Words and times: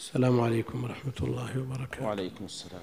السلام 0.00 0.40
عليكم 0.40 0.84
ورحمة 0.84 1.18
الله 1.22 1.50
وبركاته. 1.60 2.04
وعليكم 2.06 2.44
السلام 2.44 2.80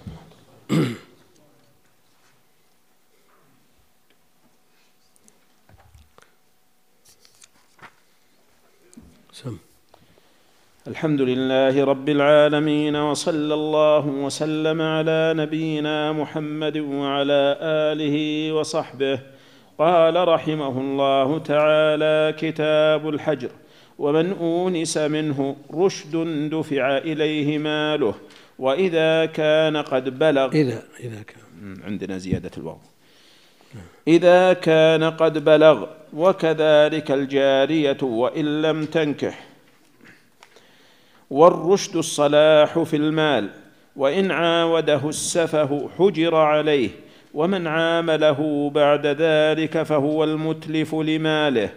سم. 9.32 9.58
الحمد 10.88 11.22
لله 11.22 11.86
رب 11.86 12.10
العالمين 12.10 12.96
وصلى 12.96 13.54
الله 13.54 14.06
وسلم 14.08 14.82
على 14.82 15.34
نبينا 15.38 16.12
محمد 16.14 16.78
وعلى 16.78 17.58
آله 17.62 18.18
وصحبه. 18.54 19.20
قال 19.80 20.28
رحمه 20.28 20.76
الله 20.82 21.40
تعالى 21.40 22.36
كتاب 22.38 23.10
الحجر. 23.10 23.52
ومن 24.00 24.34
أونس 24.34 24.98
منه 24.98 25.56
رشد 25.74 26.18
دفع 26.52 26.98
إليه 26.98 27.58
ماله 27.58 28.16
وإذا 28.60 29.26
كان 29.26 29.78
قد 29.78 30.20
بلغ 30.20 30.52
إذا 30.52 30.84
إذا 31.00 31.22
كان. 31.22 31.78
عندنا 31.84 32.18
زيادة 32.18 32.52
الواو. 32.58 32.78
إذا 34.08 34.54
كان 34.54 35.04
قد 35.04 35.46
بلغ 35.46 35.86
وكذلك 36.14 37.12
الجارية 37.12 37.98
وإن 38.02 38.62
لم 38.62 38.86
تنكح. 38.86 39.48
والرشد 41.30 41.96
الصلاح 41.96 42.80
في 42.80 42.96
المال 42.96 43.50
وإن 43.96 44.32
عاوده 44.32 45.10
السفه 45.10 45.90
حجر 45.98 46.36
عليه 46.36 46.90
ومن 47.34 47.68
عامله 47.68 48.70
بعد 48.70 49.06
ذلك 49.06 49.84
فهو 49.84 50.24
المتلف 50.24 50.96
لماله. 50.96 51.70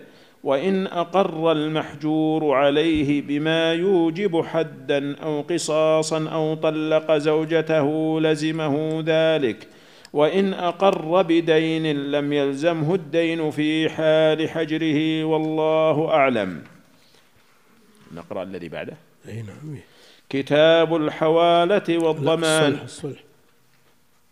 وإن 0.44 0.86
أقر 0.86 1.52
المحجور 1.52 2.54
عليه 2.54 3.22
بما 3.22 3.72
يوجب 3.72 4.44
حدا 4.44 5.16
أو 5.16 5.40
قصاصا 5.40 6.28
أو 6.28 6.54
طلق 6.54 7.16
زوجته 7.16 8.20
لزمه 8.20 9.04
ذلك. 9.06 9.68
وإن 10.12 10.54
أقر 10.54 11.22
بدين 11.22 12.10
لم 12.10 12.32
يلزمه 12.32 12.94
الدين 12.94 13.50
في 13.50 13.88
حال 13.88 14.48
حجره 14.50 15.24
والله 15.24 16.08
أعلم. 16.08 16.62
نقرأ 18.14 18.42
الذي 18.42 18.68
بعده. 18.68 18.96
أي 19.28 19.42
نعم. 19.42 19.78
كتاب 20.28 20.96
الحوالة 20.96 21.98
والضمان 21.98 22.72
الصلح 22.72 22.82
الصلح. 22.82 23.18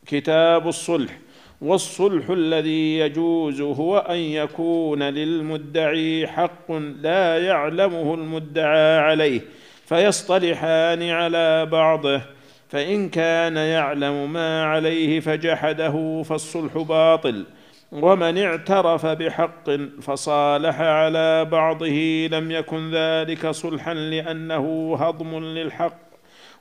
كتاب 0.07 0.69
الصلح. 0.69 1.19
والصلح 1.61 2.31
الذي 2.31 2.99
يجوز 2.99 3.61
هو 3.61 3.99
أن 3.99 4.17
يكون 4.17 5.03
للمدعي 5.03 6.27
حق 6.27 6.73
لا 6.73 7.47
يعلمه 7.47 8.15
المدعى 8.15 8.99
عليه 8.99 9.41
فيصطلحان 9.87 11.03
على 11.03 11.67
بعضه 11.67 12.21
فإن 12.69 13.09
كان 13.09 13.57
يعلم 13.57 14.33
ما 14.33 14.65
عليه 14.65 15.21
فجحده 15.21 16.23
فالصلح 16.23 16.79
باطل 16.79 17.45
ومن 17.93 18.39
اعترف 18.39 19.07
بحق 19.07 19.71
فصالح 20.03 20.81
على 20.81 21.45
بعضه 21.45 22.27
لم 22.33 22.51
يكن 22.51 22.91
ذلك 22.91 23.47
صلحا 23.51 23.95
لأنه 23.95 24.97
هضم 25.01 25.45
للحق. 25.45 26.08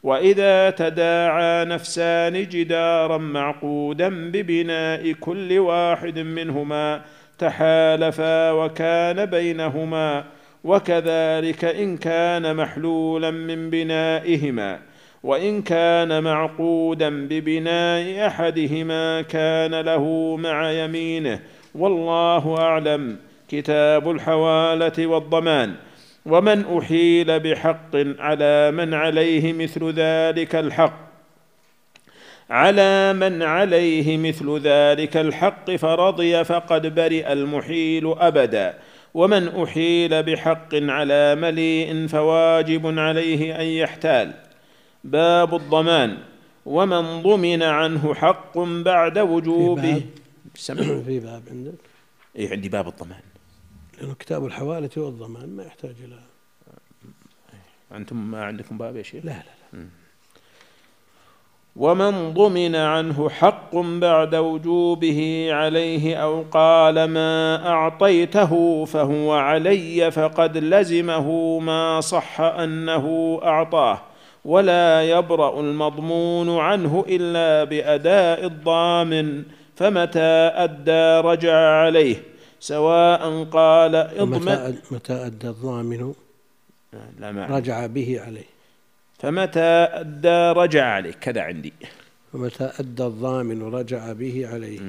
وإذا 0.04 0.70
تداعى 0.70 1.66
نفسان 1.66 2.34
جدارا 2.34 3.18
معقودا 3.18 4.10
ببناء 4.10 5.12
كل 5.12 5.60
واحد 5.60 6.20
منهما 6.20 7.02
تحالفا 7.40 8.52
وكان 8.52 9.26
بينهما 9.26 10.24
وكذلك 10.64 11.66
إن 11.66 11.98
كان 11.98 12.56
محلولا 12.56 13.32
من 13.32 13.70
بنائهما 13.70 14.80
وإن 15.24 15.62
كان 15.62 16.24
معقودا 16.24 17.28
ببناء 17.28 18.28
أحدهما 18.28 19.22
كان 19.22 19.82
له 19.82 20.36
مع 20.36 20.72
يمينه 20.72 21.40
والله 21.76 22.58
أعلم. 22.58 23.18
كتاب 23.50 24.12
الحوالة 24.12 25.08
والضمان. 25.08 25.76
ومن 26.28 26.78
أحيل 26.78 27.40
بحق 27.40 27.96
على 28.20 28.72
من 28.72 28.94
عليه 28.94 29.54
مثل 29.54 29.94
ذلك 29.94 30.56
الحق. 30.56 31.08
على 32.50 33.14
من 33.14 33.44
عليه 33.44 34.18
مثل 34.18 34.60
ذلك 34.60 35.18
الحق 35.18 35.72
فرضي 35.72 36.44
فقد 36.44 36.96
برئ 36.96 37.34
المحيل 37.34 38.14
أبدا. 38.18 38.78
ومن 39.14 39.48
أحيل 39.48 40.24
بحق 40.24 40.76
على 40.76 41.36
مليء 41.36 42.08
فواجب 42.08 43.00
عليه 43.00 43.62
أن 43.62 43.66
يحتال. 43.66 44.34
باب 45.04 45.56
الضمان. 45.56 46.18
ومن 46.66 47.22
ضمن 47.22 47.64
عنه 47.64 48.14
حق 48.14 48.58
بعد 48.60 49.14
في 49.14 49.20
وجوبه. 49.20 49.94
باب 49.94 50.02
سمع 50.56 50.84
في 50.84 51.20
باب 51.20 51.42
عندك. 51.52 51.74
إيه 52.36 52.52
عندي 52.52 52.70
باب 52.70 52.88
الضمان. 52.88 53.37
لأنه 53.98 54.14
كتاب 54.20 54.46
الحوالة 54.46 54.90
والضمان 54.98 55.50
ما 55.50 55.64
يحتاج 55.64 55.96
إلى 56.04 56.20
أنتم 57.98 58.32
ما 58.32 58.46
عندكم 58.46 58.78
باب 58.78 58.96
يا 58.96 59.04
شيخ؟ 59.04 59.26
لا 59.26 59.32
لا 59.32 59.78
لا. 59.80 59.86
ومن 61.76 62.34
ضمن 62.34 62.76
عنه 62.76 63.30
حق 63.30 63.76
بعد 63.76 64.36
وجوبه 64.36 65.48
عليه 65.52 66.16
أو 66.16 66.46
قال 66.52 67.04
ما 67.04 67.68
أعطيته 67.70 68.86
فهو 68.86 69.34
علي 69.34 70.12
فقد 70.12 70.58
لزمه 70.58 71.60
ما 71.60 72.02
صح 72.02 72.42
أنه 72.42 73.40
أعطاه 73.44 74.02
ولا 74.46 75.04
يبرأ 75.04 75.60
المضمون 75.60 76.60
عنه 76.60 77.06
إلا 77.10 77.64
بأداء 77.64 78.46
الضامن 78.46 79.44
فمتى 79.76 80.52
أدى 80.54 81.28
رجع 81.28 81.56
عليه. 81.56 82.24
سواء 82.60 83.44
قال 83.44 83.96
اضمن. 83.96 84.78
متى 84.92 85.14
أدى 85.14 85.48
الضامن؟ 85.48 86.14
لا 87.20 87.32
ما. 87.32 87.46
رجع 87.46 87.86
به 87.86 88.22
عليه. 88.26 88.46
فمتى 89.20 89.88
أدى؟ 89.92 90.60
رجع 90.60 90.86
عليه 90.86 91.12
كذا 91.12 91.42
عندي. 91.42 91.74
ومتى 92.34 92.72
أدى 92.80 93.04
الضامن؟ 93.04 93.62
رجع 93.62 94.14
به 94.14 94.48
عليه. 94.52 94.80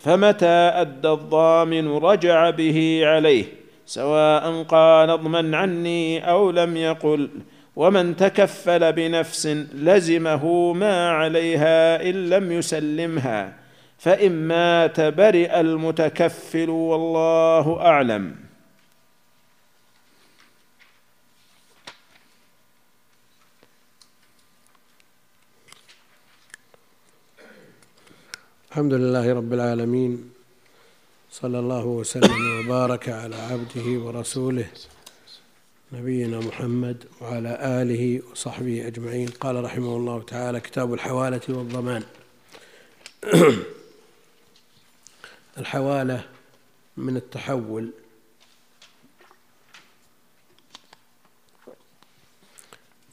فمتى 0.00 0.46
أدى 0.46 1.08
الضامن؟ 1.08 1.88
رجع 1.88 2.50
به 2.50 3.00
عليه. 3.04 3.44
سواء 3.86 4.62
قال 4.62 5.10
اضمن 5.10 5.54
عني 5.54 6.30
أو 6.30 6.50
لم 6.50 6.76
يقل. 6.76 7.28
ومن 7.76 8.16
تكفل 8.16 8.92
بنفس 8.92 9.46
لزمه 9.74 10.72
ما 10.72 11.10
عليها 11.10 12.10
إن 12.10 12.28
لم 12.30 12.52
يسلمها. 12.52 13.67
فإن 13.98 14.32
مات 14.32 15.00
برئ 15.00 15.60
المتكفل 15.60 16.70
والله 16.70 17.80
أعلم. 17.80 18.36
الحمد 28.70 28.94
لله 28.94 29.32
رب 29.34 29.52
العالمين. 29.52 30.30
صلى 31.30 31.58
الله 31.58 31.84
وسلم 31.86 32.66
وبارك 32.66 33.08
على 33.08 33.36
عبده 33.36 34.00
ورسوله 34.04 34.66
نبينا 35.92 36.38
محمد 36.40 37.04
وعلى 37.20 37.58
آله 37.82 38.22
وصحبه 38.32 38.86
أجمعين. 38.86 39.28
قال 39.28 39.64
رحمه 39.64 39.96
الله 39.96 40.22
تعالى 40.22 40.60
كتاب 40.60 40.94
الحوالة 40.94 41.40
والضمان. 41.48 42.02
الحوالة 45.58 46.30
من 46.96 47.16
التحول. 47.16 47.92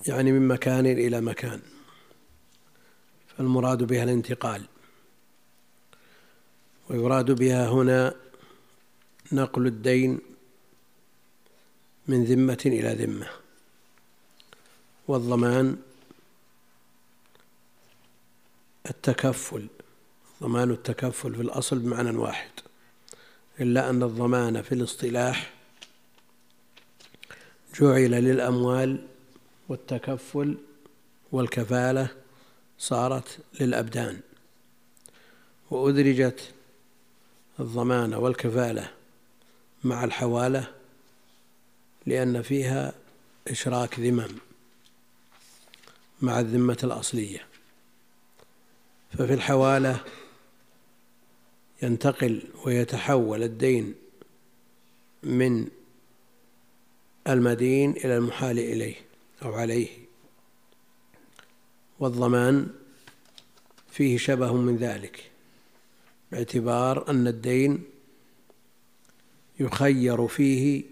يعني 0.08 0.32
من 0.32 0.48
مكان 0.48 0.86
إلى 0.86 1.22
مكان. 1.22 1.62
فالمراد 3.38 3.84
بها 3.84 4.04
الانتقال. 4.04 4.66
ويراد 6.90 7.32
بها 7.32 7.70
هنا 7.70 8.16
نقل 9.32 9.68
الدين 9.68 10.20
من 12.08 12.24
ذمة 12.24 12.64
إلى 12.66 13.06
ذمة. 13.06 13.30
والضمان 15.08 15.78
التكفل. 18.90 19.68
ضمان 20.44 20.72
التكفل 20.72 21.36
في 21.36 21.42
الأصل 21.42 21.80
بمعنى 21.80 22.18
واحد 22.18 22.50
إلا 23.60 23.90
أن 23.90 24.04
الضمان 24.04 24.62
في 24.62 24.72
الاصطلاح 24.72 25.54
جعل 27.80 28.12
للأموال 28.12 29.08
والتكفل 29.70 30.58
والكفالة 31.32 32.08
صارت 32.80 33.40
للأبدان 33.60 34.20
وأدرجت 35.72 36.54
الضمانة 37.60 38.20
والكفالة 38.20 38.92
مع 39.84 40.04
الحوالة 40.04 40.68
لأن 42.06 42.42
فيها 42.42 42.94
إشراك 43.48 44.00
ذمم 44.00 44.28
مع 46.22 46.40
الذمة 46.40 46.78
الأصلية 46.84 47.48
ففي 49.18 49.34
الحوالة 49.34 50.04
ينتقل 51.86 52.44
ويتحول 52.66 53.44
الدين 53.44 53.94
من 55.24 55.68
المدين 57.28 57.92
إلى 57.92 58.18
المحال 58.18 58.60
إليه 58.60 58.96
أو 59.44 59.54
عليه. 59.54 59.88
والضمان 62.00 62.68
فيه 63.92 64.18
شبه 64.18 64.54
من 64.54 64.78
ذلك 64.78 65.32
باعتبار 66.32 67.10
أن 67.10 67.28
الدين 67.28 67.84
يخير 69.60 70.28
فيه 70.28 70.84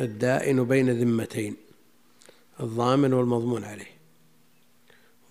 الدائن 0.00 0.64
بين 0.64 0.90
ذمتين 0.90 1.56
الضامن 2.60 3.12
والمضمون 3.12 3.64
عليه. 3.64 3.92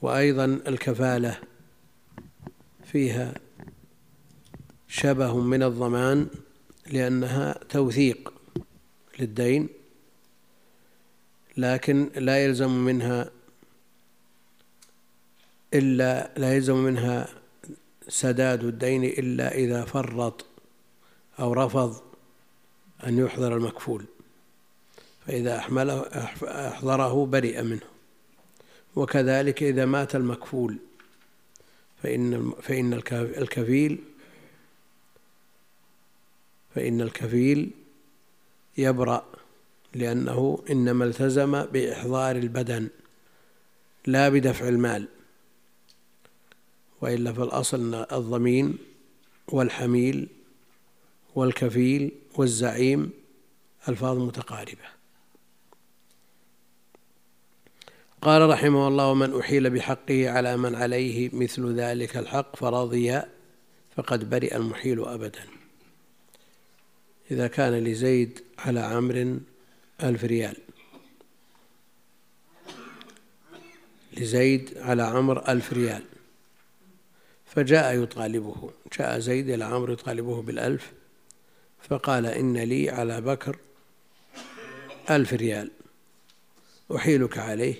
وأيضا 0.01 0.45
الكفالة 0.45 1.39
فيها 2.85 3.33
شبه 4.91 5.37
من 5.37 5.63
الضمان 5.63 6.27
لأنها 6.87 7.59
توثيق 7.69 8.33
للدين 9.19 9.69
لكن 11.57 12.09
لا 12.15 12.45
يلزم 12.45 12.71
منها 12.71 13.29
إلا 15.73 16.31
لا 16.37 16.55
يلزم 16.55 16.75
منها 16.75 17.27
سداد 18.07 18.63
الدين 18.63 19.03
إلا 19.03 19.55
إذا 19.55 19.85
فرط 19.85 20.45
أو 21.39 21.53
رفض 21.53 22.01
أن 23.07 23.17
يحضر 23.17 23.57
المكفول 23.57 24.05
فإذا 25.27 25.57
أحمله 25.57 26.01
أحضره 26.43 27.25
برئ 27.25 27.61
منه. 27.61 27.81
وكذلك 28.95 29.63
إذا 29.63 29.85
مات 29.85 30.15
المكفول 30.15 30.77
فإن 32.03 32.51
فإن 32.61 32.93
الكفيل 33.13 34.03
فإن 36.75 37.01
الكفيل 37.01 37.71
يبرأ 38.77 39.25
لأنه 39.93 40.63
إنما 40.69 41.05
التزم 41.05 41.65
بإحضار 41.65 42.35
البدن 42.35 42.89
لا 44.07 44.29
بدفع 44.29 44.67
المال 44.67 45.07
وإلا 47.01 47.33
فالأصل 47.33 47.95
أن 47.95 48.05
الضمين 48.17 48.77
والحميل 49.47 50.27
والكفيل 51.35 52.11
والزعيم 52.35 53.11
ألفاظ 53.89 54.17
متقاربة. 54.17 55.01
قال 58.21 58.49
رحمه 58.49 58.87
الله 58.87 59.07
ومن 59.07 59.39
أحيل 59.39 59.69
بحقه 59.69 60.29
على 60.29 60.57
من 60.57 60.75
عليه 60.75 61.29
مثل 61.33 61.73
ذلك 61.73 62.17
الحق 62.17 62.55
فرضي 62.55 63.21
فقد 63.95 64.29
برئ 64.29 64.55
المحيل 64.55 65.05
أبدا. 65.05 65.50
إذا 67.31 67.47
كان 67.47 67.83
لزيد 67.83 68.43
على 68.59 68.79
عمرو 68.79 69.39
ألف 70.03 70.23
ريال. 70.23 70.57
لزيد 74.17 74.77
على 74.77 75.03
عمرو 75.03 75.41
ألف 75.47 75.73
ريال. 75.73 76.03
فجاء 77.45 78.03
يطالبه 78.03 78.71
جاء 78.99 79.19
زيد 79.19 79.49
إلى 79.49 79.65
عمرو 79.65 79.93
يطالبه 79.93 80.41
بالألف 80.41 80.91
فقال 81.89 82.25
إن 82.25 82.57
لي 82.57 82.89
على 82.89 83.21
بكر 83.21 83.57
ألف 85.09 85.33
ريال. 85.33 85.71
أحيلك 86.95 87.37
عليه 87.37 87.75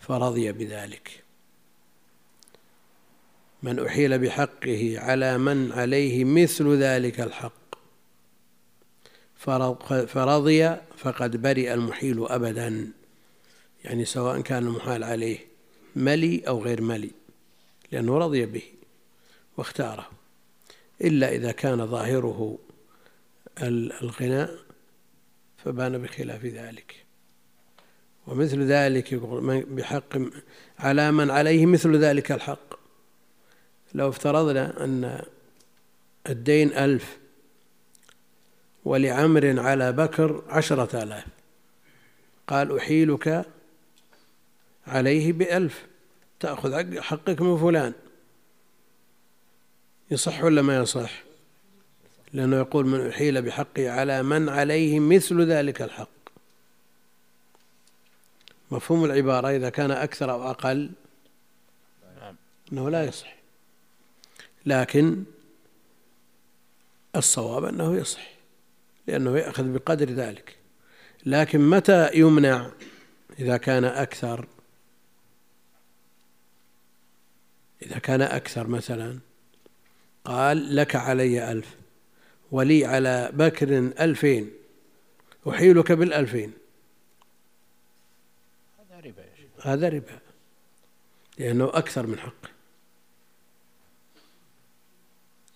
فرضي 0.00 0.52
بذلك. 0.52 1.22
من 3.62 3.86
أحيل 3.86 4.18
بحقه 4.18 4.94
على 4.98 5.38
من 5.38 5.72
عليه 5.72 6.24
مثل 6.24 6.76
ذلك 6.76 7.20
الحق. 7.20 7.63
فرضي 10.06 10.76
فقد 10.96 11.42
برئ 11.42 11.74
المحيل 11.74 12.26
أبدا. 12.26 12.92
يعني 13.84 14.04
سواء 14.04 14.40
كان 14.40 14.66
المحال 14.66 15.04
عليه 15.04 15.38
ملي 15.96 16.42
أو 16.48 16.62
غير 16.62 16.80
ملي 16.82 17.10
لأنه 17.92 18.18
رضي 18.18 18.46
به 18.46 18.62
واختاره. 19.56 20.10
إلا 21.00 21.34
إذا 21.34 21.52
كان 21.52 21.86
ظاهره 21.86 22.58
الغناء 23.62 24.58
فبان 25.64 25.98
بخلاف 26.02 26.44
ذلك. 26.44 27.04
ومثل 28.26 28.62
ذلك 28.62 29.14
بحق 29.68 30.18
على 30.78 31.12
من 31.12 31.30
عليه 31.30 31.66
مثل 31.66 31.96
ذلك 31.96 32.32
الحق. 32.32 32.74
لو 33.94 34.08
افترضنا 34.08 34.84
أن 34.84 35.22
الدين 36.28 36.72
ألف 36.72 37.18
ولعمر 38.84 39.60
على 39.60 39.92
بكر 39.92 40.42
عشرة 40.48 41.02
آلاف. 41.02 41.24
قال 42.46 42.78
أحيلك 42.78 43.44
عليه 44.86 45.32
بألف. 45.32 45.86
تأخذ 46.40 47.00
حقك 47.00 47.40
من 47.40 47.58
فلان. 47.58 47.92
يصح 50.10 50.44
ولا 50.44 50.62
ما 50.62 50.76
يصح؟ 50.76 51.22
لأنه 52.32 52.56
يقول 52.56 52.86
من 52.86 53.08
أحيل 53.08 53.42
بحقه 53.42 53.90
على 53.90 54.22
من 54.22 54.48
عليه 54.48 55.00
مثل 55.00 55.42
ذلك 55.42 55.82
الحق. 55.82 56.08
مفهوم 58.70 59.04
العبارة 59.04 59.48
إذا 59.48 59.70
كان 59.70 59.90
أكثر 59.90 60.30
أو 60.30 60.50
أقل؟ 60.50 60.90
أنه 62.72 62.90
لا 62.90 63.04
يصح. 63.04 63.34
لكن 64.66 65.24
الصواب 67.16 67.64
أنه 67.64 67.96
يصح. 67.96 68.33
لأنه 69.06 69.38
يأخذ 69.38 69.72
بقدر 69.72 70.10
ذلك. 70.10 70.56
لكن 71.26 71.70
متى 71.70 72.10
يمنع 72.14 72.70
إذا 73.38 73.56
كان 73.56 73.84
أكثر؟ 73.84 74.46
إذا 77.82 77.98
كان 77.98 78.22
أكثر 78.22 78.66
مثلا. 78.66 79.18
قال 80.24 80.76
لك 80.76 80.96
علي 80.96 81.52
ألف 81.52 81.76
ولي 82.50 82.84
على 82.84 83.30
بكر 83.32 83.78
ألفين 83.78 84.50
أحيلك 85.48 85.92
بالألفين. 85.92 86.52
هذا 88.78 89.00
ربا 89.00 89.24
هذا 89.62 89.88
ربا 89.88 90.18
لأنه 91.38 91.64
أكثر 91.64 92.06
من 92.06 92.18
حقه 92.18 92.48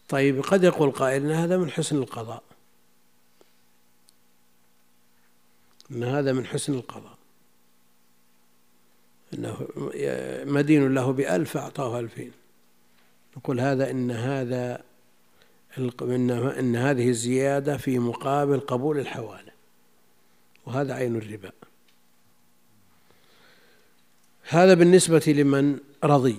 طيب 0.08 0.40
قد 0.40 0.64
يقول 0.64 0.90
قائل 0.90 1.32
هذا 1.32 1.56
من 1.56 1.70
حسن 1.70 1.96
القضاء. 1.96 2.42
أن 5.90 6.04
هذا 6.04 6.32
من 6.32 6.46
حسن 6.46 6.74
القضاء. 6.74 7.18
أنه 9.34 9.68
مدين 10.52 10.94
له 10.94 11.10
بألف 11.12 11.56
أعطاه 11.56 12.00
ألفين. 12.00 12.32
نقول 13.36 13.60
هذا 13.60 13.90
إن 13.90 14.10
هذا 14.10 14.82
إن 16.58 16.76
هذه 16.76 17.08
الزيادة 17.08 17.76
في 17.76 17.98
مقابل 17.98 18.60
قبول 18.60 18.98
الحوالة 18.98 19.52
وهذا 20.66 20.94
عين 20.94 21.16
الربا. 21.16 21.52
هذا 24.42 24.74
بالنسبة 24.74 25.24
لمن 25.26 25.78
رضي 26.04 26.36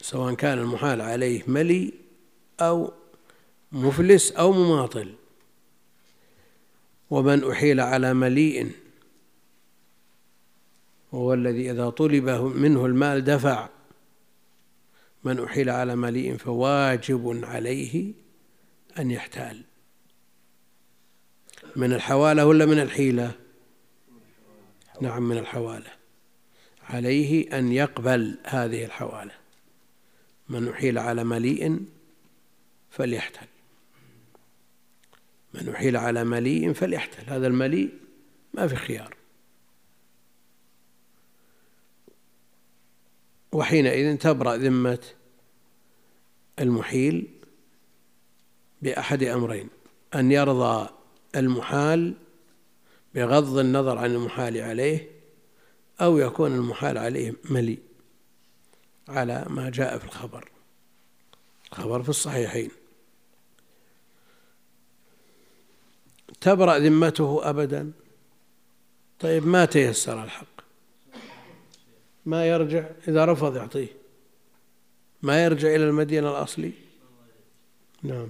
سواء 0.00 0.34
كان 0.34 0.58
المحال 0.58 1.00
عليه 1.00 1.42
ملي 1.46 1.92
أو 2.60 2.92
مفلس 3.72 4.32
أو 4.32 4.52
مماطل. 4.52 5.14
ومن 7.12 7.50
أحيل 7.50 7.80
على 7.80 8.14
مليء 8.14 8.72
وهو 11.12 11.34
الذي 11.34 11.70
إذا 11.70 11.90
طلب 11.90 12.28
منه 12.56 12.86
المال 12.86 13.24
دفع. 13.24 13.68
من 15.24 15.44
أحيل 15.44 15.70
على 15.70 15.96
مليء 15.96 16.36
فواجب 16.36 17.40
عليه 17.44 18.12
أن 18.98 19.10
يحتال. 19.10 19.62
من 21.76 21.92
الحوالة 21.92 22.46
ولا 22.46 22.66
من 22.66 22.80
الحيلة؟ 22.80 23.32
نعم 25.00 25.28
من 25.28 25.38
الحوالة. 25.38 25.90
عليه 26.82 27.58
أن 27.58 27.72
يقبل 27.72 28.38
هذه 28.44 28.84
الحوالة. 28.84 29.34
من 30.48 30.68
أحيل 30.68 30.98
على 30.98 31.24
مليء 31.24 31.84
فليحتل. 32.90 33.51
من 35.54 35.68
أحيل 35.68 35.96
على 35.96 36.24
مليء 36.24 36.72
فليحتل. 36.72 37.30
هذا 37.30 37.46
المليء 37.46 37.90
ما 38.54 38.66
في 38.66 38.76
خيار. 38.76 39.16
وحينئذ 43.52 44.18
تبرأ 44.18 44.56
ذمة 44.56 45.04
المحيل 46.58 47.30
بأحد 48.82 49.22
أمرين 49.22 49.68
أن 50.14 50.32
يرضى 50.32 50.88
المحال 51.36 52.14
بغض 53.14 53.58
النظر 53.58 53.98
عن 53.98 54.10
المحال 54.10 54.60
عليه 54.60 55.10
أو 56.00 56.18
يكون 56.18 56.54
المحال 56.54 56.98
عليه 56.98 57.34
ملي 57.50 57.78
على 59.08 59.46
ما 59.48 59.70
جاء 59.70 59.98
في 59.98 60.04
الخبر. 60.04 60.48
الخبر 61.72 62.02
في 62.02 62.08
الصحيحين. 62.08 62.70
تبرأ 66.42 66.78
ذمته 66.78 67.50
أبدا؟ 67.50 67.92
طيب 69.20 69.46
ما 69.46 69.64
تيسر 69.64 70.24
الحق؟ 70.24 70.46
ما 72.26 72.46
يرجع 72.46 72.84
إذا 73.08 73.24
رفض 73.24 73.56
يعطيه. 73.56 73.88
ما 75.22 75.44
يرجع 75.44 75.68
إلى 75.68 75.84
المدينة 75.84 76.30
الأصلي؟ 76.30 76.72
نعم. 78.02 78.28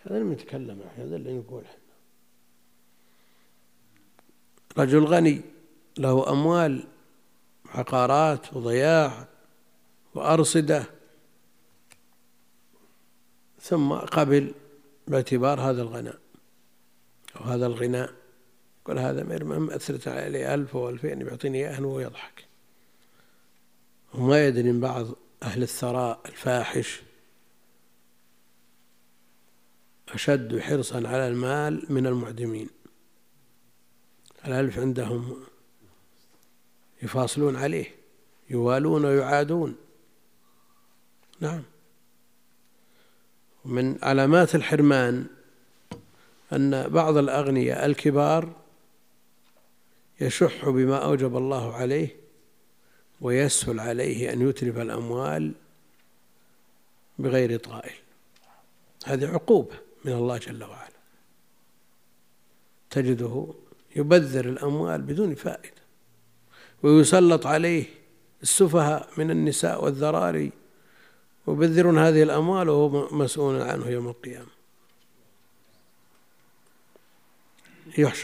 هذا 0.00 0.18
اللي 0.18 0.34
نتكلم 0.34 0.80
هذا 0.96 1.16
اللي 1.16 1.32
نقول 1.32 1.64
رجل 4.78 5.04
غني 5.04 5.40
له 5.98 6.32
أموال 6.32 6.86
عقارات 7.66 8.56
وضياع 8.56 9.26
وأرصدة. 10.14 10.84
ثم 13.60 13.92
قبل 13.92 14.54
باعتبار 15.08 15.60
هذا 15.60 15.82
الغناء. 15.82 16.18
أو 17.36 17.44
هذا 17.44 17.66
الغناء 17.66 18.14
قال 18.84 18.98
هذا 18.98 19.22
ما 19.22 19.76
أثرت 19.76 20.08
عليه 20.08 20.54
ألف 20.54 20.76
أو 20.76 20.88
ألفين 20.88 21.18
بيعطيني 21.18 21.58
إياه 21.58 21.82
وهو 21.82 22.00
يضحك. 22.00 22.44
وما 24.14 24.46
يدري 24.46 24.72
من 24.72 24.80
بعض 24.80 25.06
أهل 25.42 25.62
الثراء 25.62 26.20
الفاحش 26.26 27.02
أشد 30.08 30.58
حرصا 30.58 30.96
على 30.96 31.28
المال 31.28 31.86
من 31.88 32.06
المعدمين. 32.06 32.70
الألف 34.46 34.78
عندهم 34.78 35.40
يفاصلون 37.02 37.56
عليه 37.56 37.94
يوالون 38.50 39.04
ويعادون. 39.04 39.76
نعم. 41.40 41.62
من 43.64 43.98
علامات 44.02 44.54
الحرمان 44.54 45.26
أن 46.52 46.88
بعض 46.88 47.16
الأغنياء 47.16 47.86
الكبار 47.86 48.52
يشح 50.20 50.68
بما 50.68 50.96
أوجب 50.96 51.36
الله 51.36 51.74
عليه 51.74 52.16
ويسهل 53.20 53.80
عليه 53.80 54.32
أن 54.32 54.48
يتلف 54.48 54.78
الأموال 54.78 55.52
بغير 57.18 57.58
طائل. 57.58 57.94
هذه 59.04 59.26
عقوبة 59.26 59.74
من 60.04 60.12
الله 60.12 60.38
جل 60.38 60.64
وعلا. 60.64 60.98
تجده 62.90 63.54
يبذر 63.96 64.44
الأموال 64.44 65.02
بدون 65.02 65.34
فائدة 65.34 65.78
ويسلط 66.82 67.46
عليه 67.46 67.84
السفهاء 68.42 69.08
من 69.16 69.30
النساء 69.30 69.84
والذراري 69.84 70.52
ويبذرون 71.48 71.98
هذه 71.98 72.22
الأموال 72.22 72.68
وهو 72.68 73.08
مسؤول 73.16 73.62
عنه 73.62 73.88
يوم 73.88 74.08
القيامة. 74.08 74.58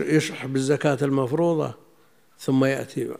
يشح 0.00 0.46
بالزكاة 0.46 0.98
المفروضة 1.02 1.74
ثم 2.38 2.64
يأتي 2.64 3.14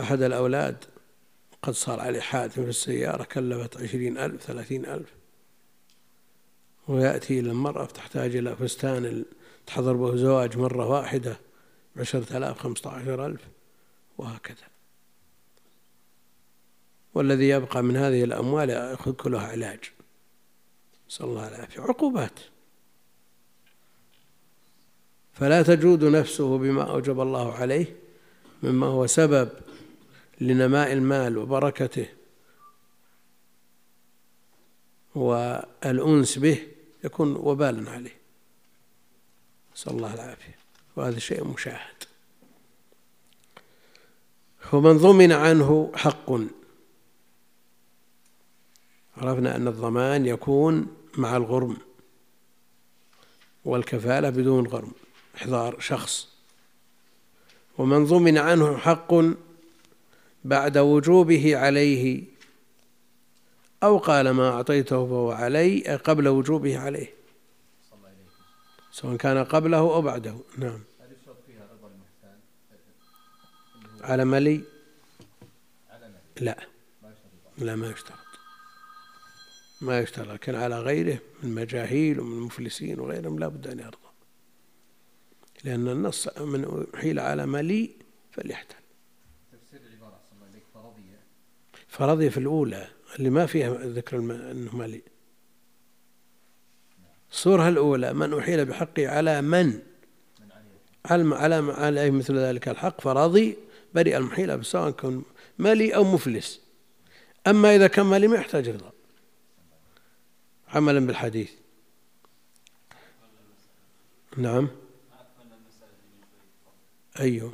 أحد 0.00 0.22
الأولاد 0.22 0.84
قد 1.62 1.72
صار 1.72 2.00
عليه 2.00 2.20
حادث 2.20 2.60
في 2.60 2.68
السيارة 2.68 3.24
كلفت 3.24 3.82
عشرين 3.82 4.18
ألف 4.18 4.42
ثلاثين 4.42 4.86
ألف. 4.86 5.14
ويأتي 6.88 7.40
إلى 7.40 7.50
المرأة 7.50 7.84
تحتاج 7.84 8.36
إلى 8.36 8.56
فستان 8.56 9.24
تحضر 9.66 9.92
به 9.92 10.16
زواج 10.16 10.56
مرة 10.56 10.86
واحدة 10.86 11.40
عشرة 11.96 12.36
آلاف 12.36 12.58
خمسة 12.58 12.90
عشر 12.90 13.26
ألف 13.26 13.40
وهكذا. 14.18 14.77
والذي 17.18 17.48
يبقى 17.48 17.82
من 17.82 17.96
هذه 17.96 18.24
الأموال 18.24 18.70
يأخذ 18.70 19.12
كلها 19.12 19.46
علاج. 19.46 19.78
نسأل 21.10 21.26
الله 21.26 21.48
العافية. 21.48 21.80
عقوبات. 21.80 22.38
فلا 25.32 25.62
تجود 25.62 26.04
نفسه 26.04 26.58
بما 26.58 26.90
أوجب 26.90 27.20
الله 27.20 27.54
عليه 27.54 27.96
مما 28.62 28.86
هو 28.86 29.06
سبب 29.06 29.48
لنماء 30.40 30.92
المال 30.92 31.38
وبركته 31.38 32.08
والأنس 35.14 36.38
به 36.38 36.66
يكون 37.04 37.36
وبالا 37.36 37.90
عليه. 37.90 38.16
نسأل 39.76 39.92
الله 39.92 40.14
العافية. 40.14 40.58
وهذا 40.96 41.18
شيء 41.18 41.44
مشاهد. 41.44 42.04
ومن 44.72 44.98
ضمن 44.98 45.32
عنه 45.32 45.92
حق. 45.94 46.57
عرفنا 49.18 49.56
أن 49.56 49.68
الضمان 49.68 50.26
يكون 50.26 50.86
مع 51.16 51.36
الغرم 51.36 51.76
والكفالة 53.64 54.30
بدون 54.30 54.66
غرم 54.66 54.92
إحضار 55.36 55.80
شخص. 55.80 56.28
ومن 57.78 58.04
ضمن 58.04 58.38
عنه 58.38 58.76
حق 58.76 59.14
بعد 60.44 60.78
وجوبه 60.78 61.56
عليه 61.56 62.24
أو 63.82 63.98
قال 63.98 64.30
ما 64.30 64.50
أعطيته 64.50 65.06
فهو 65.06 65.32
علي 65.32 65.96
قبل 65.96 66.28
وجوبه 66.28 66.78
عليه. 66.78 67.14
سواء 68.92 69.16
كان 69.16 69.44
قبله 69.44 69.78
أو 69.78 70.02
بعده. 70.02 70.34
نعم. 70.58 70.80
على 74.00 74.24
ملي؟ 74.24 74.60
لا. 76.40 76.58
لا 77.58 77.76
ما 77.76 77.90
يشترط. 77.90 78.27
ما 79.80 79.98
يشترط 80.00 80.28
لكن 80.28 80.54
على 80.54 80.80
غيره 80.80 81.18
من 81.42 81.54
مجاهيل 81.54 82.20
ومن 82.20 82.40
مفلسين 82.40 83.00
وغيرهم 83.00 83.38
لا 83.38 83.48
بد 83.48 83.66
أن 83.66 83.78
يرضى. 83.78 84.08
لأن 85.64 85.88
النص 85.88 86.38
من 86.38 86.86
حيل 86.94 87.18
على 87.18 87.46
ملي 87.46 87.90
فليحتل. 88.32 88.74
تفسير 89.52 89.80
العبارة 89.80 90.20
فرضية 90.74 91.20
فرضية 91.88 92.28
في 92.28 92.38
الأولى 92.38 92.88
اللي 93.18 93.30
ما 93.30 93.46
فيها 93.46 93.74
ذكر 93.74 94.18
أنه 94.18 94.76
ملي 94.76 95.02
الصورة 97.32 97.68
الأولى 97.68 98.12
من 98.12 98.38
أحيل 98.38 98.64
بحقه 98.64 99.08
على 99.08 99.42
من؟ 99.42 99.80
على 101.04 101.34
على 101.34 101.72
على 101.72 102.10
مثل 102.10 102.38
ذلك؟ 102.38 102.68
الحق 102.68 103.00
فرضي 103.00 103.56
برئ 103.94 104.16
المحيل 104.16 104.64
سواء 104.64 104.90
كان 104.90 105.22
مالي 105.58 105.94
أو 105.94 106.04
مفلس. 106.04 106.60
أما 107.46 107.76
إذا 107.76 107.86
كان 107.86 108.06
مالي 108.06 108.28
ما 108.28 108.36
يحتاج 108.36 108.68
رضا. 108.68 108.92
عملا 110.74 111.06
بالحديث. 111.06 111.50
نعم. 114.36 114.68
أيوه. 117.20 117.52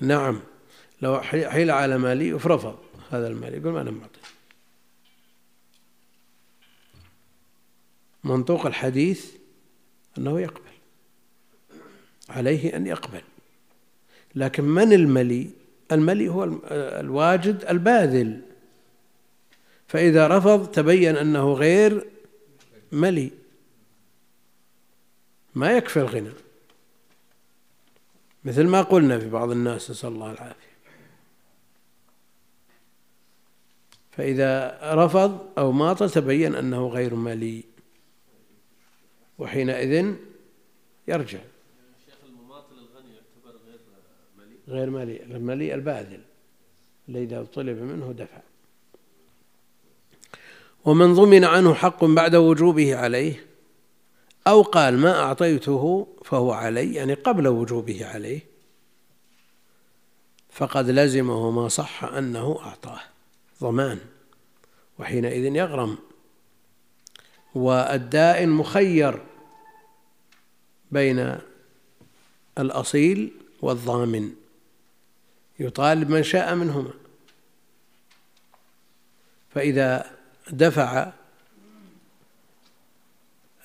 نعم. 0.00 0.40
لو 1.02 1.20
حيل 1.20 1.70
على 1.70 1.98
مالي 1.98 2.32
ورفض 2.32 2.78
هذا 3.10 3.28
المال 3.28 3.54
يقول 3.54 3.72
ما 3.72 3.80
أنا 3.80 3.90
معطي. 3.90 4.20
منطوق 8.24 8.66
الحديث 8.66 9.32
أنه 10.18 10.40
يقبل. 10.40 10.60
عليه 12.28 12.76
أن 12.76 12.86
يقبل. 12.86 13.22
لكن 14.34 14.64
من 14.64 14.92
الملي؟ 14.92 15.50
الملي 15.92 16.28
هو 16.28 16.44
الواجد 16.70 17.64
الباذل. 17.64 18.42
فإذا 19.88 20.28
رفض 20.28 20.70
تبين 20.70 21.16
أنه 21.16 21.52
غير 21.52 22.06
ملي. 22.92 23.30
ما 25.54 25.72
يكفي 25.72 26.00
الغنى. 26.00 26.30
مثل 28.44 28.66
ما 28.66 28.82
قلنا 28.82 29.18
في 29.18 29.30
بعض 29.30 29.50
الناس 29.50 29.90
نسأل 29.90 30.08
الله 30.08 30.32
العافية. 30.32 30.76
فإذا 34.10 34.78
رفض 34.82 35.58
أو 35.58 35.72
ماط 35.72 36.02
تبين 36.02 36.54
أنه 36.54 36.88
غير 36.88 37.14
ملي. 37.14 37.64
وحينئذ 39.38 40.14
يرجع. 41.08 41.38
شيخ 42.06 42.14
المماطل 42.26 42.74
الغني 42.74 43.14
يعتبر 43.14 43.60
غير 43.66 43.80
ملي. 44.38 44.56
غير 44.68 44.90
ملي 44.90 45.22
الملي 45.22 45.74
الباذل. 45.74 46.20
الذي 47.08 47.24
إذا 47.24 47.44
طلب 47.44 47.78
منه 47.78 48.12
دفع. 48.12 48.45
ومن 50.86 51.14
ضمن 51.14 51.44
عنه 51.44 51.74
حق 51.74 52.04
بعد 52.04 52.34
وجوبه 52.34 52.96
عليه 52.96 53.46
أو 54.46 54.62
قال 54.62 54.98
ما 54.98 55.20
أعطيته 55.20 56.06
فهو 56.24 56.52
علي 56.52 56.94
يعني 56.94 57.14
قبل 57.14 57.48
وجوبه 57.48 58.06
عليه 58.06 58.40
فقد 60.50 60.90
لزمه 60.90 61.50
ما 61.50 61.68
صح 61.68 62.04
أنه 62.04 62.58
أعطاه. 62.60 63.00
ضمان. 63.60 63.98
وحينئذ 64.98 65.56
يغرم. 65.56 65.98
والدائن 67.54 68.48
مخير 68.48 69.22
بين 70.92 71.38
الأصيل 72.58 73.32
والضامن. 73.62 74.32
يطالب 75.58 76.10
من 76.10 76.22
شاء 76.22 76.54
منهما. 76.54 76.90
فإذا 79.54 80.15
دفع 80.50 81.12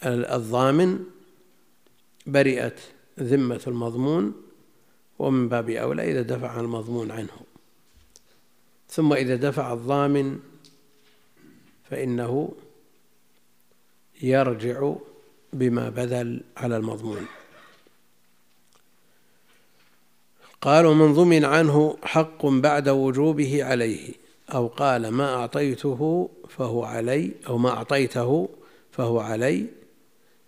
الضامن 0.06 1.00
برئت 2.26 2.80
ذمة 3.20 3.62
المضمون 3.68 4.34
ومن 5.20 5.50
باب 5.50 5.70
أولى 5.70 6.12
إذا 6.12 6.22
دفع 6.22 6.60
المضمون 6.60 7.12
عنه. 7.12 7.42
ثم 8.90 9.14
إذا 9.14 9.36
دفع 9.36 9.74
الضامن 9.74 10.40
فإنه 11.90 12.54
يرجع 14.22 14.94
بما 15.54 15.90
بذل 15.90 16.44
على 16.58 16.78
المضمون. 16.78 17.28
قال 20.62 20.86
ومن 20.86 21.14
ضمن 21.14 21.46
عنه 21.46 21.98
حق 22.04 22.46
بعد 22.46 22.90
وجوبه 22.90 23.64
عليه 23.64 24.14
أو 24.54 24.68
قال 24.68 25.08
ما 25.08 25.36
أعطيته 25.36 26.30
فهو 26.58 26.84
علي 26.84 27.32
أو 27.48 27.58
ما 27.58 27.70
أعطيته 27.70 28.50
فهو 28.92 29.20
علي 29.20 29.68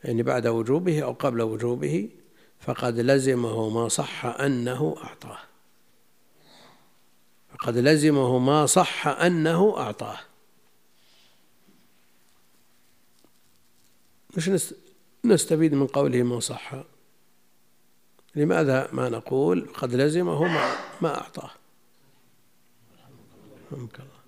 يعني 0.03 0.23
بعد 0.23 0.47
وجوبه 0.47 1.03
أو 1.03 1.11
قبل 1.13 1.41
وجوبه 1.41 2.09
فقد 2.59 2.99
لزمه 2.99 3.69
ما 3.69 3.87
صح 3.87 4.25
أنه 4.25 4.95
أعطاه. 5.03 5.39
فقد 7.53 7.77
لزمه 7.77 8.39
ما 8.39 8.65
صح 8.65 9.07
أنه 9.07 9.77
أعطاه. 9.77 10.19
مش 14.37 14.73
نستفيد 15.25 15.73
من 15.73 15.87
قوله 15.87 16.23
ما 16.23 16.39
صح. 16.39 16.73
لماذا 18.35 18.89
ما 18.93 19.09
نقول 19.09 19.67
قد 19.73 19.95
لزمه 19.95 20.43
ما, 21.01 21.17
أعطاه 21.17 21.51
رحمك 23.71 23.99
الله 23.99 24.23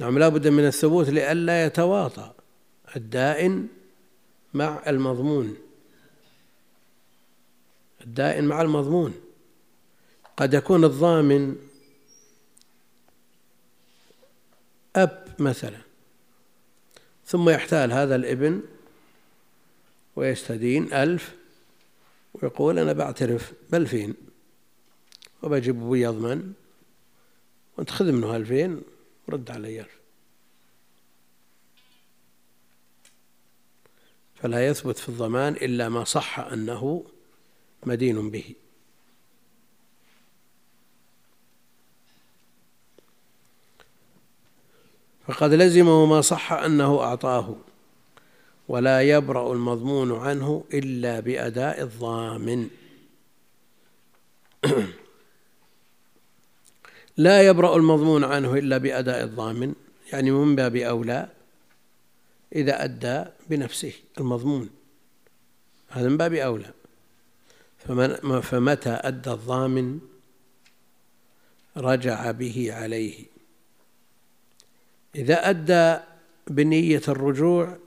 نعم 0.00 0.18
لا 0.18 0.28
بد 0.28 0.48
من 0.48 0.66
الثبوت 0.66 1.08
لئلا 1.08 1.64
يتواطأ 1.64 2.34
الدائن 2.96 3.68
مع 4.54 4.82
المضمون. 4.86 5.56
الدائن 8.00 8.44
مع 8.44 8.62
المضمون. 8.62 9.14
قد 10.36 10.54
يكون 10.54 10.84
الضامن 10.84 11.56
أب 14.96 15.24
مثلا 15.38 15.80
ثم 17.26 17.48
يحتال 17.48 17.92
هذا 17.92 18.14
الابن 18.14 18.62
ويستدين 20.16 20.92
ألف 20.92 21.34
ويقول 22.34 22.78
أنا 22.78 22.92
بعترف 22.92 23.52
بألفين 23.70 24.14
وبجيب 25.42 25.76
أبوي 25.76 26.00
يضمن 26.00 26.52
وأنت 27.76 27.90
خذ 27.90 28.12
منه 28.12 28.36
ألفين 28.36 28.82
ورد 29.30 29.50
علي 29.50 29.84
فلا 34.34 34.66
يثبت 34.66 34.98
في 34.98 35.08
الضمان 35.08 35.52
إلا 35.52 35.88
ما 35.88 36.04
صح 36.04 36.38
أنه 36.38 37.04
مدين 37.86 38.30
به. 38.30 38.54
فقد 45.26 45.52
لزمه 45.52 46.06
ما 46.06 46.20
صح 46.20 46.52
أنه 46.52 47.00
أعطاه 47.00 47.56
ولا 48.68 49.02
يبرأ 49.02 49.52
المضمون 49.52 50.12
عنه 50.18 50.64
إلا 50.74 51.20
بأداء 51.20 51.82
الضامن. 51.82 52.70
لا 57.16 57.42
يبرأ 57.42 57.76
المضمون 57.76 58.24
عنه 58.24 58.54
إلا 58.54 58.78
بأداء 58.78 59.24
الضامن 59.24 59.74
يعني 60.12 60.30
من 60.30 60.56
باب 60.56 60.76
أولى 60.76 61.28
إذا 62.54 62.84
أدى 62.84 63.24
بنفسه 63.50 63.92
المضمون. 64.20 64.70
هذا 65.88 66.08
من 66.08 66.16
باب 66.16 66.34
أولى. 66.34 66.70
فمتى 68.42 68.90
أدى 68.90 69.30
الضامن؟ 69.30 70.00
رجع 71.76 72.30
به 72.30 72.68
عليه. 72.72 73.24
إذا 75.14 75.50
أدى 75.50 75.98
بنية 76.46 77.02
الرجوع 77.08 77.78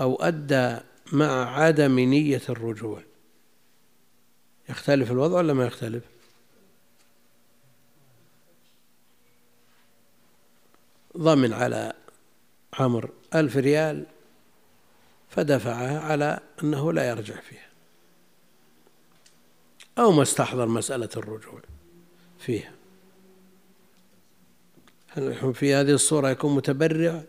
أو 0.00 0.16
أدى 0.16 0.78
مع 1.12 1.60
عدم 1.60 1.98
نية 1.98 2.42
الرجوع 2.48 3.02
يختلف 4.68 5.10
الوضع 5.10 5.36
ولا 5.36 5.52
ما 5.52 5.66
يختلف؟ 5.66 6.02
ضمن 11.18 11.52
على 11.52 11.92
عمر 12.72 13.10
ألف 13.34 13.56
ريال 13.56 14.06
فدفعها 15.30 16.00
على 16.00 16.40
أنه 16.62 16.92
لا 16.92 17.08
يرجع 17.08 17.40
فيها. 17.40 17.68
أو 19.98 20.12
ما 20.12 20.22
استحضر 20.22 20.66
مسألة 20.66 21.08
الرجوع 21.16 21.60
فيها. 22.38 22.72
هل 25.08 25.54
في 25.54 25.74
هذه 25.74 25.90
الصورة 25.90 26.30
يكون 26.30 26.54
متبرع 26.54 27.22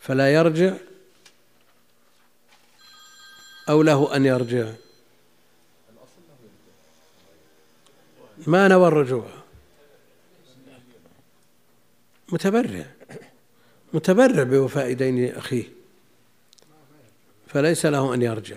فلا 0.00 0.34
يرجع؟ 0.34 0.76
أو 3.68 3.82
له 3.82 4.16
أن 4.16 4.26
يرجع؟ 4.26 4.72
ما 8.46 8.68
نوى 8.68 8.88
الرجوع. 8.88 9.45
متبرع. 12.32 12.86
متبرع 13.92 14.42
بوفاء 14.42 14.92
دين 14.92 15.34
أخيه. 15.34 15.64
فليس 17.46 17.86
له 17.86 18.14
أن 18.14 18.22
يرجع. 18.22 18.56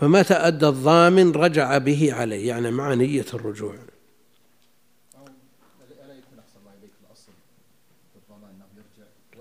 فمتى 0.00 0.34
أدى 0.34 0.68
الضامن 0.68 1.32
رجع 1.32 1.78
به 1.78 2.14
عليه. 2.14 2.48
يعني 2.48 2.70
مع 2.70 2.94
نية 2.94 3.26
الرجوع. 3.34 3.76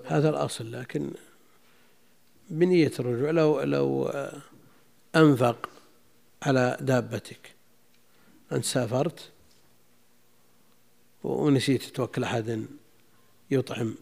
هذا 0.05 0.29
الأصل. 0.29 0.71
لكن 0.71 1.11
بنية 2.49 2.91
الرجوع 2.99 3.29
لو 3.29 3.61
لو 3.61 4.13
أنفق 5.15 5.69
على 6.43 6.77
دابتك 6.81 7.55
أنت 8.51 8.65
سافرت 8.65 9.31
ونسيت 11.25 11.83
توكل 11.83 12.23
أحد 12.23 12.65
يطعم 13.51 13.95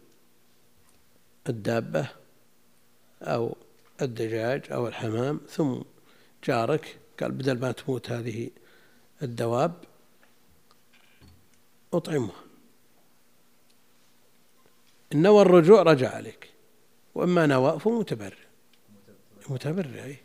الدابة 1.49 2.09
أو 3.21 3.55
الدجاج 4.01 4.71
أو 4.71 4.87
الحمام 4.87 5.39
ثم 5.49 5.81
جارك 6.43 6.97
قال 7.19 7.31
بدل 7.31 7.59
ما 7.59 7.71
تموت 7.71 8.11
هذه 8.11 8.49
الدواب 9.21 9.73
أطعمها. 11.93 12.43
إن 15.13 15.21
نوى 15.21 15.41
الرجوع 15.41 15.81
رجع 15.81 16.15
عليك 16.15 16.49
وإما 17.15 17.45
نوى 17.45 17.79
فهو 17.79 17.99
متبرع. 17.99 18.37
متبرع 19.49 20.03
أي 20.03 20.17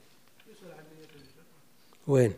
وين؟ 2.07 2.35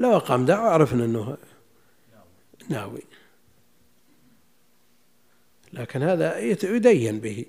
لو 0.00 0.16
أقام 0.16 0.44
دعوة 0.44 0.68
عرفنا 0.68 1.04
أنه 1.04 1.36
ناوي. 2.68 3.02
لكن 5.72 6.02
هذا 6.02 6.38
يدين 6.38 7.20
به. 7.20 7.44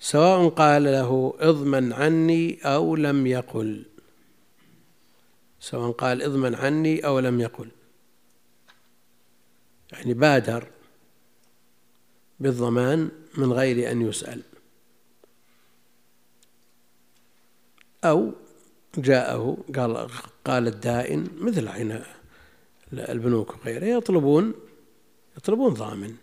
سواء 0.00 0.48
قال 0.48 0.84
له 0.84 1.34
اضمن 1.38 1.92
عني 1.92 2.58
أو 2.64 2.96
لم 2.96 3.26
يقل. 3.26 3.84
سواء 5.60 5.90
قال 5.90 6.22
اضمن 6.22 6.54
عني 6.54 7.06
أو 7.06 7.18
لم 7.18 7.40
يقل. 7.40 7.70
يعني 9.92 10.14
بادر 10.14 10.68
بالضمان 12.40 13.10
من 13.38 13.52
غير 13.52 13.90
أن 13.90 14.02
يسأل. 14.02 14.42
أو 18.04 18.32
جاءه 18.98 19.64
قال 19.76 20.08
قال 20.44 20.68
الدائن 20.68 21.28
مثل 21.38 21.68
عين 21.68 22.02
البنوك 22.92 23.54
وغيره 23.56 23.84
يطلبون 23.84 24.54
يطلبون 25.36 25.74
ضامن 25.74 26.16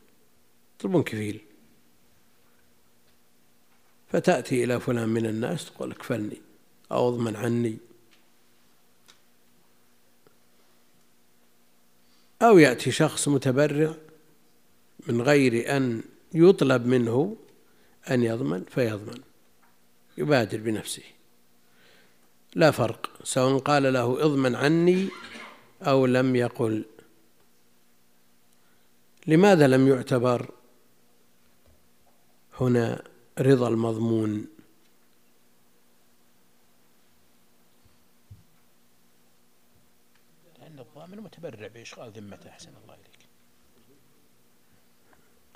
يطلبون 0.79 1.03
كفيل. 1.03 1.41
فتأتي 4.07 4.63
إلى 4.63 4.79
فلان 4.79 5.09
من 5.09 5.25
الناس 5.25 5.65
تقول 5.65 5.91
اكفلني 5.91 6.37
أو 6.91 7.09
اضمن 7.09 7.35
عني. 7.35 7.77
أو 12.41 12.57
يأتي 12.57 12.91
شخص 12.91 13.27
متبرع 13.27 13.95
من 15.07 15.21
غير 15.21 15.77
أن 15.77 16.03
يطلب 16.33 16.85
منه 16.85 17.37
أن 18.09 18.23
يضمن 18.23 18.63
فيضمن 18.63 19.21
يبادر 20.17 20.57
بنفسه. 20.57 21.03
لا 22.55 22.71
فرق 22.71 23.23
سواء 23.23 23.57
قال 23.57 23.93
له 23.93 24.25
اضمن 24.25 24.55
عني 24.55 25.09
أو 25.81 26.05
لم 26.05 26.35
يقل. 26.35 26.85
لماذا 29.27 29.67
لم 29.67 29.87
يعتبر 29.87 30.51
هنا 32.59 33.03
رضا 33.39 33.67
المضمون؟ 33.67 34.47
لأن 40.59 40.79
الضامن 40.79 41.17
متبرع 41.17 41.67
بإشغال 41.67 42.11
ذمته 42.11 42.49
أحسن 42.49 42.71
الله 42.83 42.93
إليك. 42.93 43.27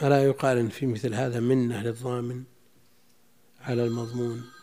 ألا 0.01 0.23
يقال 0.23 0.71
في 0.71 0.85
مثل 0.85 1.13
هذا 1.13 1.39
منة 1.39 1.83
للضامن 1.83 2.43
على 3.61 3.85
المضمون؟ 3.85 4.58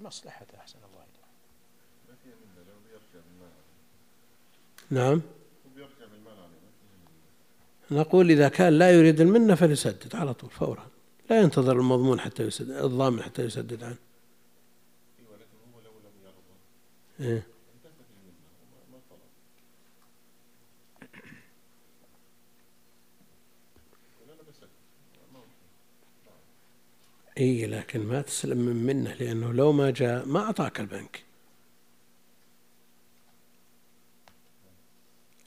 لمصلحته 0.00 0.58
أحسن 0.58 0.78
الله 0.78 1.02
إليك 1.02 1.20
نعم. 4.90 5.22
نقول 7.90 8.30
إذا 8.30 8.48
كان 8.48 8.72
لا 8.72 8.90
يريد 8.90 9.20
المنة 9.20 9.54
فليسدد 9.54 10.16
على 10.16 10.34
طول 10.34 10.50
فورا. 10.50 10.86
لا 11.30 11.40
ينتظر 11.40 11.72
المضمون 11.72 12.20
حتى 12.20 12.42
يسدد 12.42 12.70
الضامن 12.70 13.22
حتى 13.22 13.42
يسدد 13.42 13.84
عنه. 13.84 13.96
إيه؟ 17.20 17.49
اي 27.40 27.66
لكن 27.66 28.00
ما 28.00 28.22
تسلم 28.22 28.58
من 28.58 28.76
منه 28.76 29.14
لأنه 29.14 29.52
لو 29.52 29.72
ما 29.72 29.90
جاء 29.90 30.26
ما 30.26 30.40
أعطاك 30.40 30.80
البنك. 30.80 31.24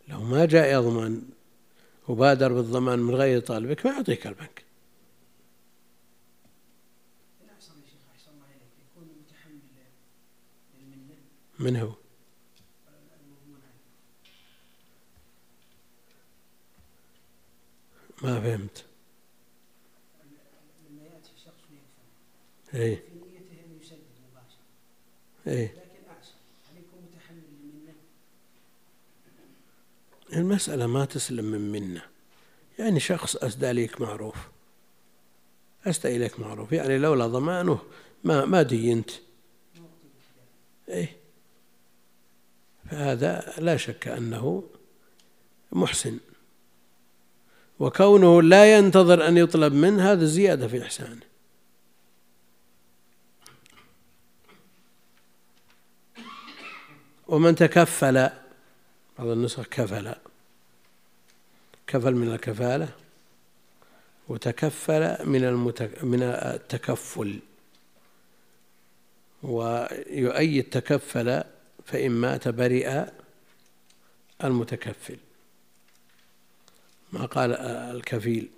لو 0.08 0.24
ما 0.24 0.46
جاء 0.46 0.74
يضمن 0.74 1.22
وبادر 2.08 2.54
بالضمان 2.54 3.00
من 3.00 3.16
غير 3.16 3.40
طالبك 3.40 3.86
ما 3.86 3.92
يعطيك 3.92 4.28
البنك. 4.28 4.64
من 11.60 11.76
هو؟ 11.76 11.94
ما 18.24 18.42
فهمت 18.42 18.86
لما 20.90 21.04
يأتي 21.04 21.32
شخص 21.46 21.64
اي 22.74 22.96
في 22.96 23.02
أن 23.66 23.80
يسدد 23.82 24.00
مباشرة 24.32 24.66
اي 25.48 25.64
لكن 25.64 26.10
أحسن 26.18 26.34
هل 26.72 26.78
يكون 26.78 27.00
متحمل 27.12 27.44
للمنة 27.64 27.94
المسألة 30.34 30.88
ما 30.88 31.06
تسلم 31.06 31.46
من 31.46 31.72
منة. 31.72 32.02
يعني 32.80 33.00
شخص 33.00 33.36
أسدى 33.36 33.72
لك 33.72 34.02
معروف. 34.02 34.36
أسدى 35.86 36.16
إليك 36.16 36.40
معروف. 36.40 36.72
يعني 36.72 36.98
لولا 36.98 37.28
ضمانه 37.28 37.80
ما 38.24 38.46
ما 38.46 38.62
دينت. 38.62 39.10
إيه. 40.90 41.18
فهذا 42.90 43.54
لا 43.58 43.78
شك 43.78 44.08
أنه 44.08 44.64
محسن. 45.72 46.18
وكونه 47.80 48.42
لا 48.42 48.78
ينتظر 48.78 49.28
أن 49.28 49.38
يطلب 49.38 49.74
منه 49.74 50.12
هذا 50.12 50.26
زيادة 50.26 50.68
في 50.68 50.84
إحسانه. 50.84 51.33
ومن 57.34 57.56
تكفل 57.56 58.30
بعض 59.20 59.28
النسخ 59.28 59.68
كفل. 59.68 60.16
كفل 61.88 62.16
من 62.16 62.34
الكفالة 62.34 62.90
وتكفل 64.28 65.26
من 65.26 65.44
المتك 65.44 66.04
من 66.04 66.24
التكفل. 66.24 67.40
ويؤيد 69.44 70.64
تكفل 70.64 71.44
فإن 71.86 72.12
مات 72.12 72.48
برئ 72.48 73.06
المتكفل. 74.44 75.18
ما 77.14 77.26
قال 77.26 77.54
الكفيل. 77.96 78.50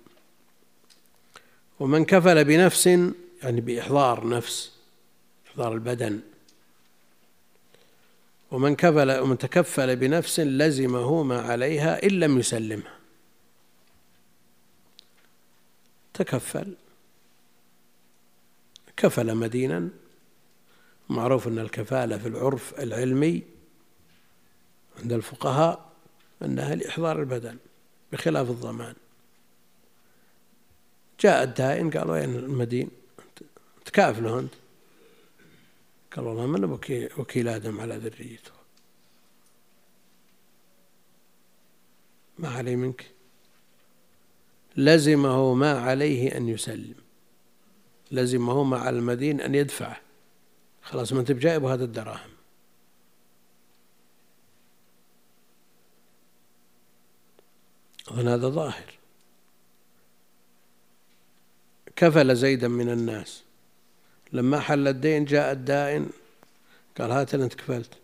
ومن 1.80 2.04
كفل 2.04 2.44
بنفس 2.44 2.86
يعني 2.86 3.60
بإحضار 3.60 4.28
نفس 4.28 4.72
إحضار 5.46 5.72
البدن. 5.72 6.20
ومن 8.50 8.76
كفل 8.76 9.18
ومن 9.18 9.38
تكفل 9.38 9.96
بنفس 9.96 10.40
لزمه 10.40 11.22
ما 11.22 11.40
عليها 11.40 12.02
إن 12.02 12.10
لم 12.10 12.38
يسلمها 12.38 12.96
تكفل. 16.14 16.74
كفل 18.96 19.34
مدينا. 19.34 19.88
معروف 21.08 21.48
أن 21.48 21.58
الكفالة 21.58 22.18
في 22.18 22.28
العرف 22.28 22.80
العلمي 22.80 23.42
عند 25.02 25.12
الفقهاء 25.12 25.92
أنها 26.42 26.74
لإحضار 26.74 27.20
البدن 27.20 27.56
بخلاف 28.12 28.50
الضمان. 28.50 28.94
جاء 31.20 31.42
الدائن 31.42 31.90
قال 31.90 32.10
وين 32.10 32.36
المدين؟ 32.36 32.90
تكافله 33.84 34.38
أنت 34.38 34.54
قال 36.16 36.26
والله 36.26 36.46
من 36.46 36.64
وكيل, 37.18 37.48
آدم 37.48 37.80
على 37.80 37.96
ذريته؟ 37.96 38.52
ما 42.38 42.48
علي 42.48 42.76
منك. 42.76 43.10
لزمه 44.76 45.54
ما 45.54 45.80
عليه 45.80 46.36
أن 46.36 46.48
يسلم. 46.48 46.94
لزمه 48.10 48.64
مع 48.64 48.88
المدين 48.88 49.40
أن 49.40 49.54
يدفعه. 49.54 50.00
خلاص 50.82 51.12
ما 51.12 51.20
أنت 51.20 51.32
بجايب 51.32 51.64
هذا 51.64 51.84
الدراهم. 51.84 52.30
أظن 58.08 58.28
هذا 58.28 58.48
ظاهر. 58.48 58.94
كفل 61.96 62.36
زيدا 62.36 62.68
من 62.68 62.90
الناس. 62.90 63.45
لما 64.32 64.60
حل 64.60 64.88
الدين 64.88 65.24
جاء 65.24 65.52
الدائن 65.52 66.10
قال 66.98 67.10
هات 67.10 67.34
انت 67.34 67.54
كفلت. 67.54 67.98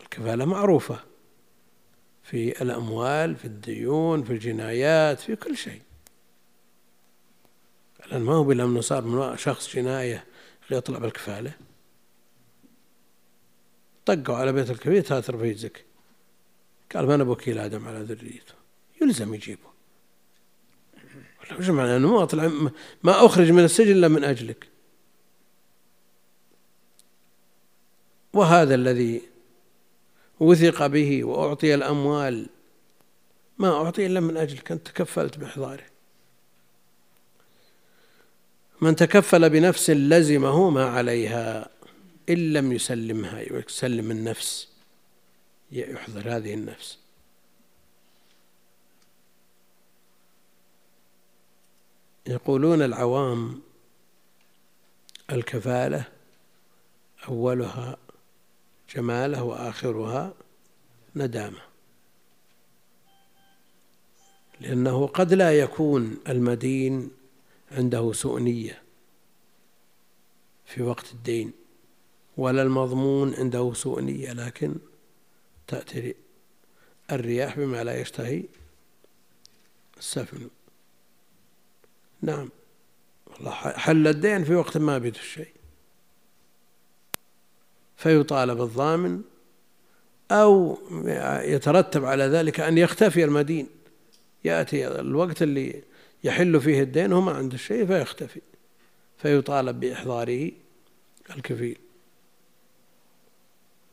الكفالة 0.00 0.44
معروفة 0.44 1.00
في 2.22 2.62
الأموال 2.62 3.36
في 3.36 3.44
الديون 3.44 4.24
في 4.24 4.32
الجنايات 4.32 5.20
في 5.20 5.36
كل 5.36 5.56
شيء. 5.56 5.82
الآن 8.06 8.22
ما 8.22 8.32
هو 8.32 8.44
بالأمن 8.44 8.80
صار 8.80 9.04
من 9.04 9.36
شخص 9.36 9.76
جناية 9.76 10.24
يطلع 10.70 10.98
بالكفالة. 10.98 11.52
طقوا 14.06 14.36
على 14.36 14.52
بيت 14.52 14.70
الكفيل 14.70 15.04
هات 15.12 15.30
رفيزك. 15.30 15.84
قال 16.94 17.06
ما 17.06 17.14
أنا 17.14 17.24
بوكيل 17.24 17.58
آدم 17.58 17.88
على 17.88 18.02
ذريته. 18.02 18.54
يلزم 19.02 19.34
يجيبه. 19.34 19.70
وش 21.58 21.68
معنى 21.68 21.96
أنه 21.96 22.12
ما 22.12 22.22
أطلع 22.22 22.50
ما 23.02 23.26
أخرج 23.26 23.50
من 23.50 23.64
السجن 23.64 23.92
إلا 23.92 24.08
من 24.08 24.24
أجلك. 24.24 24.68
وهذا 28.32 28.74
الذي 28.74 29.22
وثق 30.40 30.86
به 30.86 31.24
وأعطي 31.24 31.74
الأموال 31.74 32.46
ما 33.58 33.68
أعطي 33.68 34.06
إلا 34.06 34.20
من 34.20 34.36
أجلك. 34.36 34.72
أنت 34.72 34.88
تكفلت 34.88 35.38
بإحضاره. 35.38 35.84
من 38.80 38.96
تكفل 38.96 39.50
بنفس 39.50 39.90
لزمه 39.90 40.70
ما 40.70 40.84
عليها 40.84 41.70
إن 42.28 42.52
لم 42.52 42.72
يسلمها 42.72 43.40
يسلم 43.40 44.10
النفس 44.10 44.68
يحضر 45.72 46.36
هذه 46.36 46.54
النفس. 46.54 46.99
يقولون 52.30 52.82
العوام 52.82 53.60
الكفالة 55.30 56.04
أولها 57.28 57.96
جماله 58.94 59.42
وآخرها 59.42 60.34
ندامة. 61.16 61.60
لأنه 64.60 65.06
قد 65.06 65.34
لا 65.34 65.58
يكون 65.58 66.18
المدين 66.28 67.10
عنده 67.70 68.12
سؤنية 68.12 68.82
في 70.66 70.82
وقت 70.82 71.12
الدين 71.12 71.52
ولا 72.36 72.62
المضمون 72.62 73.34
عنده 73.34 73.72
سؤنية 73.74 74.32
لكن 74.32 74.74
تأتي 75.66 76.14
الرياح 77.10 77.58
بما 77.58 77.84
لا 77.84 78.00
يشتهي 78.00 78.42
السفن. 79.98 80.50
نعم. 82.22 82.48
والله 83.26 83.52
حل 83.52 84.08
الدين 84.08 84.44
في 84.44 84.54
وقت 84.54 84.76
ما 84.76 84.98
بيد 84.98 85.14
الشيء 85.14 85.52
فيطالب 87.96 88.62
الضامن 88.62 89.22
أو 90.30 90.78
يترتب 91.42 92.04
على 92.04 92.24
ذلك 92.24 92.60
أن 92.60 92.78
يختفي 92.78 93.24
المدين. 93.24 93.66
يأتي 94.44 94.88
الوقت 94.88 95.42
اللي 95.42 95.82
يحل 96.24 96.60
فيه 96.60 96.82
الدين 96.82 97.12
وما 97.12 97.32
عنده 97.32 97.56
شيء 97.56 97.86
فيختفي. 97.86 98.40
فيطالب 99.18 99.80
بإحضاره 99.80 100.50
الكفيل. 101.36 101.78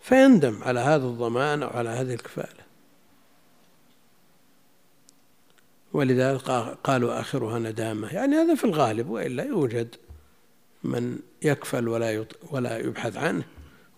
فيندم 0.01 0.63
على 0.63 0.79
هذا 0.79 1.05
الضمان 1.05 1.63
أو 1.63 1.69
على 1.69 1.89
هذه 1.89 2.13
الكفالة. 2.13 2.66
ولذلك 5.93 6.49
قالوا 6.83 7.19
آخرها 7.19 7.59
ندامة. 7.59 8.13
يعني 8.13 8.35
هذا 8.35 8.55
في 8.55 8.63
الغالب 8.63 9.09
وإلا 9.09 9.43
يوجد 9.43 9.95
من 10.83 11.19
يكفل 11.41 11.87
ولا 11.87 12.25
ولا 12.51 12.77
يبحث 12.77 13.17
عنه 13.17 13.43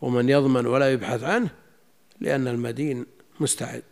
ومن 0.02 0.30
يضمن 0.30 0.66
ولا 0.66 0.92
يبحث 0.92 1.24
عنه 1.24 1.50
لأن 2.20 2.48
المدين 2.48 3.06
مستعد. 3.40 3.84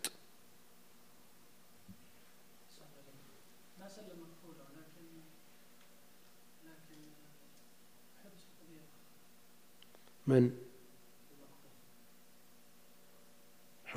من؟ 10.26 10.50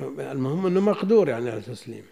المهم 0.00 0.66
إنه 0.66 0.80
مقدور 0.80 1.28
يعني 1.28 1.50
على 1.50 1.58
التسليم. 1.58 2.04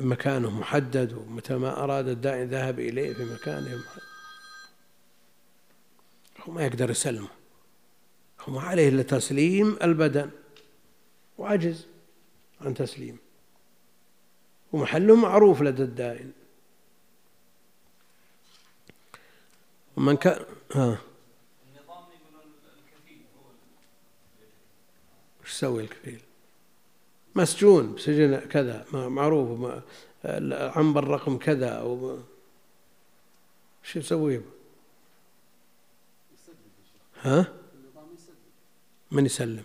مكانه 0.00 0.50
محدد 0.50 1.12
ومتى 1.12 1.54
ما 1.54 1.84
أراد 1.84 2.08
الداعي 2.08 2.44
ذهب 2.44 2.80
إليه 2.80 3.14
في 3.14 3.24
مكانه 3.24 3.76
محدد. 3.76 4.02
هو 6.40 6.52
ما 6.52 6.66
يقدر 6.66 6.90
يسلمه. 6.90 7.28
هو 8.40 8.52
ما 8.52 8.60
عليه 8.60 8.88
إلا 8.88 9.02
تسليم 9.02 9.78
البدن. 9.82 10.30
وعجز 11.38 11.86
عن 12.60 12.74
تسليم. 12.74 13.18
ومحله 14.72 15.16
معروف 15.16 15.62
لدى 15.62 15.82
الدائن 15.82 16.32
ومن 19.96 20.16
كان 20.16 20.44
ها. 20.72 21.00
وش 25.42 25.50
يسوي 25.50 25.82
الكفيل؟ 25.82 26.20
مسجون 27.34 27.94
بسجن 27.94 28.36
كذا 28.36 28.86
معروف 28.92 29.72
عنبر 30.52 31.08
رقم 31.08 31.38
كذا 31.38 31.68
أو 31.68 32.18
وش 33.84 33.96
يسوي؟ 33.96 34.40
ها؟ 37.22 37.52
من 39.10 39.26
يسلم؟ 39.26 39.62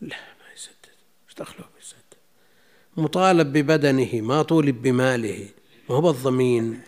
لا 0.00 0.16
ما 0.16 0.52
يسدد. 0.54 0.96
إيش 1.28 1.34
دخله 1.38 1.66
بيسدد؟ 1.76 2.14
مطالب 2.96 3.52
ببدنه 3.52 4.20
ما 4.20 4.42
طولب 4.42 4.82
بماله. 4.82 5.48
ما 5.90 5.96
هو 5.96 6.10
الضمين 6.10 6.80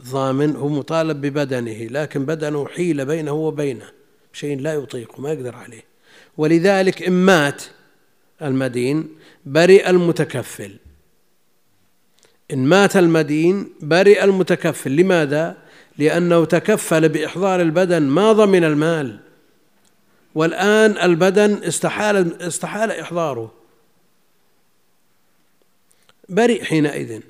الضامن 0.00 0.56
هو 0.56 0.68
مطالب 0.68 1.20
ببدنه 1.20 1.86
لكن 1.86 2.26
بدنه 2.26 2.68
حيل 2.68 3.04
بينه 3.04 3.32
وبينه. 3.32 3.92
شيء 4.32 4.60
لا 4.60 4.74
يطيق 4.74 5.20
ما 5.20 5.32
يقدر 5.32 5.56
عليه. 5.56 5.84
ولذلك 6.36 7.02
إن 7.02 7.12
مات 7.12 7.62
المدين 8.42 9.08
برئ 9.46 9.90
المتكفل. 9.90 10.76
إن 12.52 12.64
مات 12.64 12.96
المدين 12.96 13.72
برئ 13.80 14.24
المتكفل. 14.24 14.96
لماذا؟ 14.96 15.56
لأنه 15.98 16.44
تكفل 16.44 17.08
بإحضار 17.08 17.60
البدن 17.60 18.02
ما 18.02 18.32
ضمن 18.32 18.64
المال. 18.64 19.20
والآن 20.34 20.98
البدن 20.98 21.64
استحال 21.64 22.42
استحال 22.42 22.90
إحضاره. 22.90 23.54
برئ 26.28 26.64
حينئذ. 26.64 27.20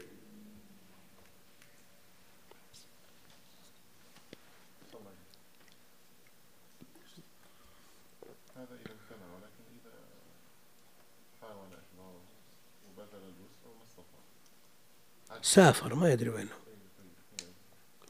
سافر 15.42 15.94
ما 15.94 16.12
يدري 16.12 16.31
وينه. 16.31 16.51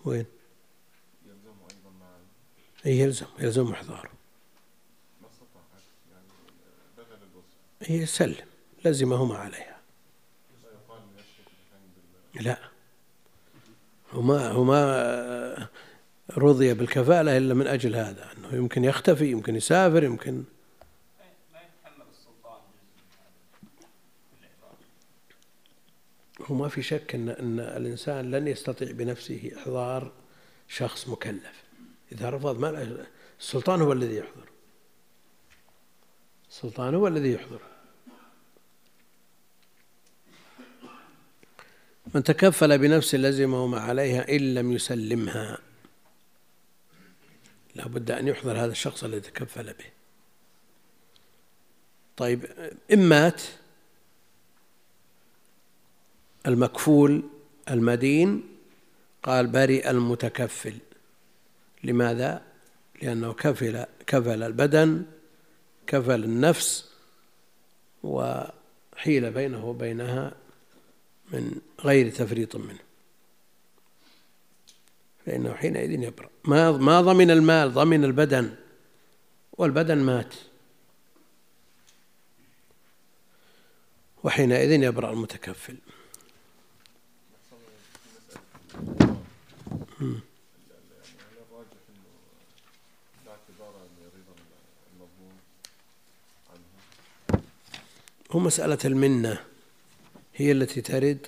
وين؟ 0.05 0.27
أي 2.87 2.99
يلزم 2.99 3.27
يلزم 3.39 3.73
إحضاره. 3.73 4.11
هي 7.83 8.07
سلم 8.07 8.47
لزمهما 8.85 9.37
عليها. 9.39 9.79
لا. 12.35 12.59
هما 14.13 14.51
هما 14.51 15.69
رضي 16.37 16.75
بالكفالة 16.75 17.37
إلا 17.37 17.55
من 17.55 17.67
أجل 17.67 17.97
هذا 17.97 18.33
أنه 18.33 18.57
يمكن 18.57 18.85
يختفي 18.85 19.31
يمكن 19.31 19.57
يسافر 19.57 20.05
يمكن 20.05 20.45
هو 26.49 26.55
ما 26.55 26.69
في 26.69 26.83
شك 26.83 27.15
ان 27.15 27.29
إن 27.29 27.61
الإنسان 27.61 28.31
لن 28.31 28.49
يستطيع 28.49 28.91
بنفسه 28.91 29.53
إحضار 29.57 30.13
شخص 30.69 31.09
مكلف. 31.09 31.65
إذا 32.13 32.31
رفض 32.31 32.59
ما 32.59 33.07
السلطان 33.41 33.81
هو 33.81 33.93
الذي 33.93 34.17
يحضر. 34.17 34.49
السلطان 36.51 36.95
هو 36.95 37.09
الذي 37.09 37.33
يحضر. 37.33 37.61
من 42.15 42.23
تكفل 42.23 42.79
بنفسه 42.79 43.19
لزمه 43.19 43.67
ما 43.67 43.81
عليها 43.81 44.37
إن 44.37 44.55
لم 44.55 44.73
يسلمها. 44.73 45.59
لا 47.75 47.89
بد 47.89 48.11
أن 48.11 48.29
يحضر 48.29 48.53
هذا 48.53 48.73
الشخص 48.73 49.05
الذي 49.05 49.21
تكفل 49.21 49.65
به. 49.65 49.85
طيب 52.17 52.45
إن 52.93 53.09
مات 53.09 53.43
المكفول 56.49 57.23
المدين 57.71 58.43
قال 59.23 59.47
برئ 59.47 59.91
المتكفل. 59.91 60.75
لماذا؟ 61.85 62.43
لأنه 63.03 63.33
كفل 63.33 63.85
كفل 64.07 64.43
البدن 64.43 65.05
كفل 65.87 66.25
النفس 66.25 66.89
وحيل 68.03 69.31
بينه 69.31 69.67
وبينها 69.67 70.35
من 71.33 71.61
غير 71.81 72.11
تفريط 72.11 72.57
منه. 72.57 72.79
فإنه 75.27 75.55
حينئذ 75.55 76.03
يبرأ. 76.03 76.31
ما 76.45 76.73
ما 76.73 77.01
ضمن 77.01 77.31
المال؟ 77.31 77.73
ضمن 77.73 78.05
البدن. 78.05 78.55
والبدن 79.53 79.99
مات. 79.99 80.35
وحينئذ 84.25 84.83
يبرأ 84.83 85.13
المتكفل. 85.13 85.77
هو 98.31 98.39
مسألة 98.39 98.79
المنة 98.85 99.45
هي 100.35 100.53
التي 100.53 100.81
ترد 100.81 101.27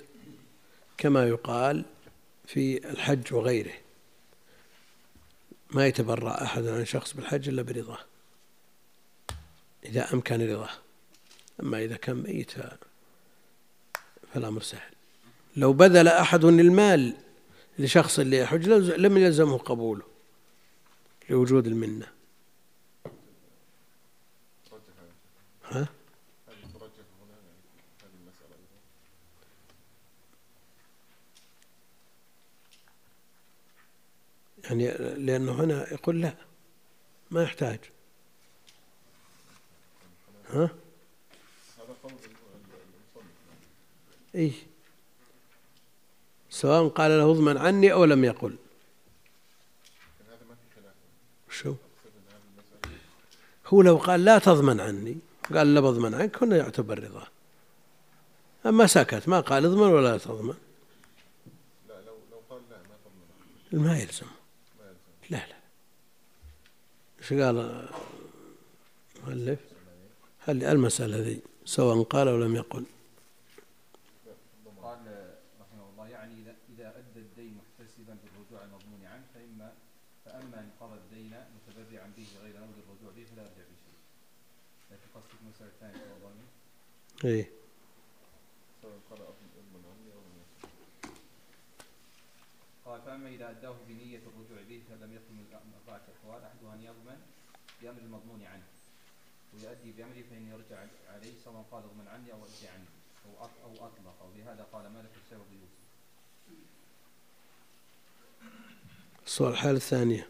كما 0.97 1.27
يقال 1.27 1.85
في 2.45 2.89
الحج 2.89 3.33
وغيره. 3.33 3.73
ما 5.71 5.87
يتبرأ 5.87 6.43
أحد 6.43 6.67
عن 6.67 6.85
شخص 6.85 7.13
بالحج 7.13 7.49
إلا 7.49 7.61
برضاه. 7.61 7.99
إذا 9.85 10.13
أمكن 10.13 10.49
رضاه. 10.49 10.69
أما 11.59 11.83
إذا 11.83 11.95
كان 11.95 12.15
ميت 12.15 12.51
فالأمر 14.33 14.61
سهل 14.61 14.91
لو 15.55 15.73
بذل 15.73 16.07
أحد 16.07 16.45
المال 16.45 17.15
لشخص 17.81 18.19
اللي 18.19 18.37
يحج 18.37 18.69
لم 18.69 19.17
يلزمه 19.17 19.57
قبوله 19.57 20.03
لوجود 21.29 21.67
المنة. 21.67 22.07
ها؟ 25.63 25.87
يعني 34.63 34.91
لأنه 34.97 35.51
هنا 35.51 35.93
يقول 35.93 36.21
لا 36.21 36.35
ما 37.31 37.43
يحتاج. 37.43 37.79
ها؟ 40.49 40.69
إيه. 44.35 44.70
سواء 46.51 46.87
قال 46.87 47.11
له 47.11 47.31
اضمن 47.31 47.57
عني 47.57 47.93
أو 47.93 48.05
لم 48.05 48.23
يقل. 48.23 48.55
شو؟ 51.49 51.75
هو 53.67 53.81
لو 53.81 53.97
قال 53.97 54.25
لا 54.25 54.39
تضمن 54.39 54.79
عني 54.79 55.17
قال 55.53 55.73
لا 55.73 55.79
بضمن 55.79 56.13
عنك 56.13 56.43
هنا 56.43 56.57
يعتبر 56.57 57.03
رضاه 57.03 57.27
أما 58.65 58.87
سكت 58.87 59.27
ما 59.27 59.39
قال 59.39 59.65
اضمن 59.65 59.87
ولا 59.87 60.17
تضمن. 60.17 60.57
لا 61.87 62.01
لو 62.01 62.15
لو 62.31 62.41
قال 62.49 62.61
لا 62.69 62.77
ما 62.77 62.95
طمن 63.71 63.83
ما 63.85 63.99
يلزم. 63.99 64.25
لا 65.29 65.37
لا. 65.37 65.61
إيش 67.19 67.33
قال 67.33 67.87
مؤلف 69.23 69.59
هل 70.39 70.63
المسألة 70.63 71.17
ذي 71.17 71.41
سواء 71.65 72.03
قال 72.03 72.27
أو 72.27 72.37
لم 72.37 72.55
يقل 72.55 72.85
قال 74.83 74.99
رحمه 75.61 75.89
الله 75.91 76.07
يعني 76.07 76.33
إذا 76.41 76.55
إذا 76.73 76.87
أدى 76.97 77.19
الدين 77.19 77.57
محتسبا 77.61 78.17
بالرجوع 78.23 78.63
المضمون 78.63 79.05
عنه 79.05 79.23
فإما 79.33 79.73
فأما 80.25 80.61
الدين 81.21 81.45
متبرعا 81.55 82.07
به 82.17 82.27
غير 82.43 82.57
نوع 82.57 82.69
الرجوع 82.83 83.11
به 83.15 83.23
فلا 83.25 83.41
يرجع 83.43 83.63
بشيء. 83.71 83.97
لكن 84.91 85.07
قصدك 85.15 85.39
المسألة 85.43 85.69
الثانية 85.69 85.97
في 85.97 86.11
الظالم 86.17 86.47
إيه. 87.25 87.51
سواء 88.81 88.99
قال 89.09 89.21
اضمن 89.21 89.83
عني 89.91 90.13
أو 90.13 90.21
يصل. 90.41 90.69
قال 92.85 93.01
فأما 93.01 93.29
إذا 93.29 93.49
أداه 93.49 93.75
بنية 93.87 94.17
الرجوع 94.17 94.61
به 94.69 94.81
فلم 94.89 95.13
يكن 95.13 95.33
من 95.33 95.45
أربعة 95.53 96.01
أحوال 96.17 96.43
أحدها 96.43 96.73
أن 96.73 96.83
يضمن 96.83 97.21
بأمر 97.81 97.99
المضمون 97.99 98.43
عنه. 98.43 98.63
ويؤدي 99.53 99.91
بأمره 99.91 100.21
فإن 100.29 100.47
يرجع 100.51 100.85
عليه 101.07 101.33
سواء 101.43 101.65
قال 101.71 101.83
اضمن 101.83 102.07
عني 102.07 102.31
أو 102.33 102.45
أدي 102.45 102.67
عني 102.67 102.85
أو 103.25 103.45
أط- 103.47 103.61
أو 103.63 103.85
أطلق. 103.87 104.17
ولهذا 104.25 104.63
قال 104.73 104.87
مالك 104.91 105.11
السبب 105.25 105.45
يوسف 105.53 105.81
الصورة 109.25 109.49
الحالة 109.51 109.77
الثانية 109.77 110.29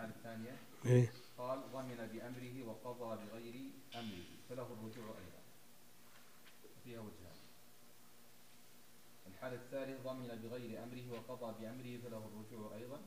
الحالة 0.00 0.16
الثانية 0.16 0.56
إيه. 0.86 1.12
قال 1.38 1.58
ضمن 1.72 2.08
بأمره 2.12 2.68
وقضى 2.68 3.18
بغير 3.24 3.54
أمره. 3.94 4.30
فله 4.48 4.62
الرجوع 4.62 5.04
أيضا. 5.04 5.40
فيها 6.84 7.00
وجهان. 7.00 7.36
الثالث 9.54 10.06
ضمن 10.06 10.40
بغير 10.42 10.82
أمره 10.84 11.12
وقضى 11.12 11.54
بأمره 11.60 11.98
فله 12.04 12.22
الرجوع 12.28 12.76
أيضا. 12.76 13.00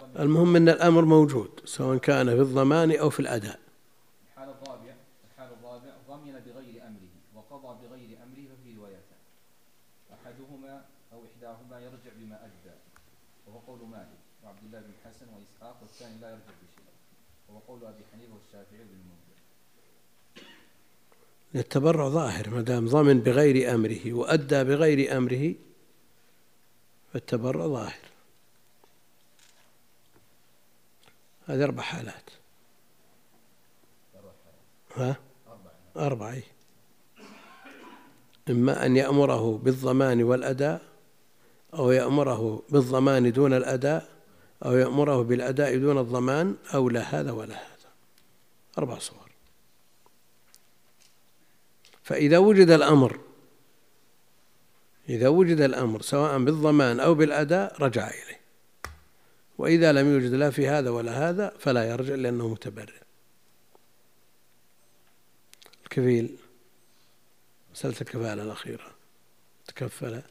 ضمن 0.00 0.16
المهم 0.20 0.56
أن 0.56 0.68
الأمر 0.68 1.04
موجود 1.04 1.60
سواء 1.64 1.98
كان 1.98 2.26
في 2.26 2.42
الضمان 2.42 2.96
أو 2.96 3.10
في 3.10 3.20
الأداء 3.20 3.60
الحالة 4.26 4.52
الرابعة 4.52 4.96
الحالة 5.24 5.54
الرابعة 5.54 5.96
ضمن 6.08 6.32
بغير 6.32 6.86
أمره 6.86 7.14
وقضى 7.34 7.86
بغير 7.88 8.22
أمره 8.22 8.54
ففي 8.54 8.76
روايتان 8.76 9.20
أحدهما 10.12 10.84
أو 11.12 11.24
إحداهما 11.24 11.80
يرجع 11.80 12.10
بما 12.16 12.44
أدى 12.44 12.76
وهو 13.46 13.58
قول 13.58 13.88
مالك 13.88 14.18
وعبد 14.44 14.64
الله 14.64 14.80
بن 14.80 14.92
حسن 15.60 15.66
وإسحاق 15.66 15.82
والثاني 15.82 16.20
لا 16.20 16.30
يرجع 16.30 16.42
بشيء 16.42 16.84
وهو 17.48 17.58
قول 17.68 17.84
أبي 17.84 18.04
حنيفة 18.12 18.34
والشافعي 18.34 18.84
بن 18.84 18.94
المنذر 19.00 19.40
التبرع 21.54 22.08
ظاهر 22.08 22.50
ما 22.50 22.60
دام 22.60 22.86
ضمن 22.88 23.20
بغير 23.20 23.74
أمره 23.74 24.12
وأدى 24.12 24.64
بغير 24.64 25.16
أمره 25.16 25.54
فالتبرع 27.12 27.66
ظاهر. 27.66 27.98
هذه 31.46 31.64
أربع 31.64 31.82
حالات. 31.82 32.30
ها؟ 34.96 35.16
أربعة 35.96 36.32
إيه. 36.32 36.42
إما 38.50 38.86
أن 38.86 38.96
يأمره 38.96 39.58
بالضمان 39.58 40.22
والأداء 40.22 40.82
أو 41.74 41.90
يأمره 41.90 42.62
بالضمان 42.70 43.32
دون 43.32 43.52
الأداء 43.52 44.19
أو 44.64 44.76
يأمره 44.76 45.22
بالأداء 45.22 45.78
دون 45.78 45.98
الضمان 45.98 46.56
أو 46.74 46.88
لا 46.88 47.00
هذا 47.00 47.30
ولا 47.30 47.54
هذا. 47.54 47.90
أربع 48.78 48.98
صور. 48.98 49.30
فإذا 52.02 52.38
وجد 52.38 52.70
الأمر 52.70 53.20
إذا 55.08 55.28
وجد 55.28 55.60
الأمر 55.60 56.02
سواء 56.02 56.44
بالضمان 56.44 57.00
أو 57.00 57.14
بالأداء 57.14 57.82
رجع 57.82 58.08
إليه. 58.08 58.40
وإذا 59.58 59.92
لم 59.92 60.14
يوجد 60.14 60.34
لا 60.34 60.50
في 60.50 60.68
هذا 60.68 60.90
ولا 60.90 61.30
هذا 61.30 61.54
فلا 61.58 61.90
يرجع 61.90 62.14
لأنه 62.14 62.48
متبرع. 62.48 63.00
الكفيل 65.84 66.36
مسألة 67.72 67.94
الكفالة 68.00 68.42
الأخيرة 68.42 68.94
تكفل 69.66 70.22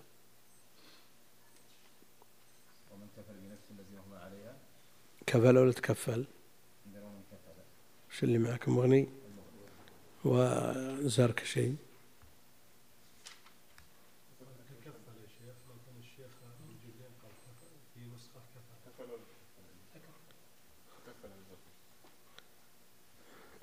ومن 2.92 3.08
كفل 3.18 3.34
بنفسه 3.34 3.72
الذي 3.72 3.98
هو 3.98 4.16
عليها 4.16 4.56
كفل 5.30 5.58
ولا 5.58 5.72
تكفل؟ 5.72 6.26
وش 8.10 8.24
اللي 8.24 8.38
معك 8.38 8.70
مغني؟ 8.70 9.08
وزارك 10.26 11.44
شيء؟ 11.44 11.76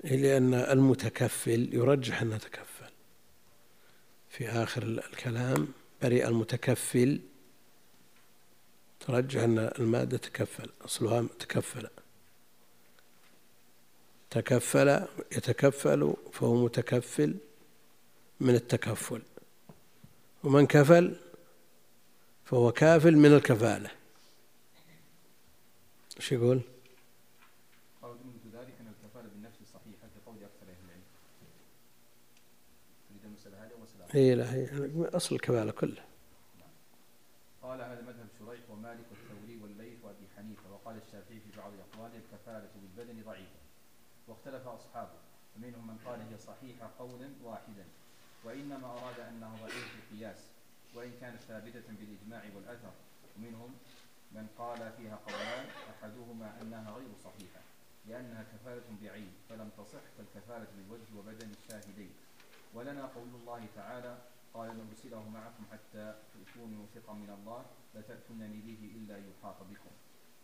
لأن 0.03 0.53
المتكفل 0.53 1.69
يرجح 1.73 2.21
أنه 2.21 2.37
تكفل. 2.37 2.91
في 4.29 4.49
آخر 4.49 4.83
الكلام 4.83 5.67
برئ 6.01 6.27
المتكفل 6.27 7.19
ترجح 9.07 9.41
أن 9.41 9.59
المادة 9.59 10.17
تكفل 10.17 10.69
أصلها 10.85 11.27
تكفل 11.39 11.87
تكفل 14.29 15.07
يتكفل 15.31 16.13
فهو 16.33 16.55
متكفل 16.65 17.35
من 18.39 18.55
التكفل. 18.55 19.21
ومن 20.43 20.67
كفل 20.67 21.15
فهو 22.45 22.71
كافل 22.71 23.15
من 23.15 23.33
الكفالة. 23.33 23.91
إيش 26.17 26.31
يقول؟ 26.31 26.61
جملة 28.03 28.61
ذلك 28.61 28.73
أن 28.81 28.87
الكفالة 28.87 29.29
بالنفس 29.29 29.55
قول 30.25 30.35
أكثر 30.35 30.71
أهل 30.71 30.85
العلم. 30.85 31.03
تريد 33.09 33.25
المسألة 33.25 33.63
هذه 33.63 33.71
هي 34.11 34.35
لا 34.35 34.53
هي 34.53 34.69
أصل 35.15 35.35
الكفالة 35.35 35.71
كلها 35.71 36.07
قال 37.67 37.81
هذا 37.81 38.01
مذهب 38.01 38.27
شريح 38.39 38.69
ومالك 38.69 39.05
والثوري 39.11 39.57
والليث 39.61 40.03
وابي 40.03 40.27
حنيفه 40.37 40.71
وقال 40.73 40.97
الشافعي 41.07 41.39
في 41.39 41.57
بعض 41.57 41.71
اقواله 41.79 42.17
الكفاله 42.17 42.69
بالبدن 42.75 43.23
ضعيفه 43.25 43.59
واختلف 44.47 44.67
أصحابه 44.67 45.19
ومنهم 45.55 45.87
من 45.87 45.97
قال 46.05 46.21
هي 46.21 46.37
صحيحة 46.37 46.89
قولا 46.99 47.29
واحدا 47.43 47.85
وإنما 48.43 48.87
أراد 48.87 49.19
أنه 49.19 49.55
ضعيف 49.61 49.95
القياس 49.95 50.39
وإن 50.95 51.11
كانت 51.21 51.41
ثابتة 51.41 51.87
بالإجماع 51.87 52.43
والأثر. 52.55 52.91
ومنهم 53.37 53.75
من 54.31 54.47
قال 54.57 54.91
فيها 54.97 55.19
قولان 55.27 55.65
أحدهما 55.89 56.61
أنها 56.61 56.91
غير 56.91 57.09
صحيحة 57.23 57.61
لأنها 58.07 58.43
كفالة 58.43 58.83
بعين 59.01 59.31
فلم 59.49 59.69
تصح 59.77 60.03
كالكفالة 60.17 60.67
بالوجه 60.77 61.09
وبدن 61.17 61.51
الشاهدين. 61.51 62.11
ولنا 62.73 63.05
قول 63.05 63.29
الله 63.41 63.67
تعالى 63.75 64.17
قال 64.53 64.87
نرسله 64.87 65.29
معكم 65.29 65.63
حتى 65.71 66.15
تؤتوني 66.33 66.75
موثقا 66.75 67.13
من 67.13 67.29
الله 67.29 67.65
لتأتونني 67.95 68.61
به 68.61 68.91
إلا 68.95 69.17
يحاط 69.17 69.59
بكم. 69.63 69.93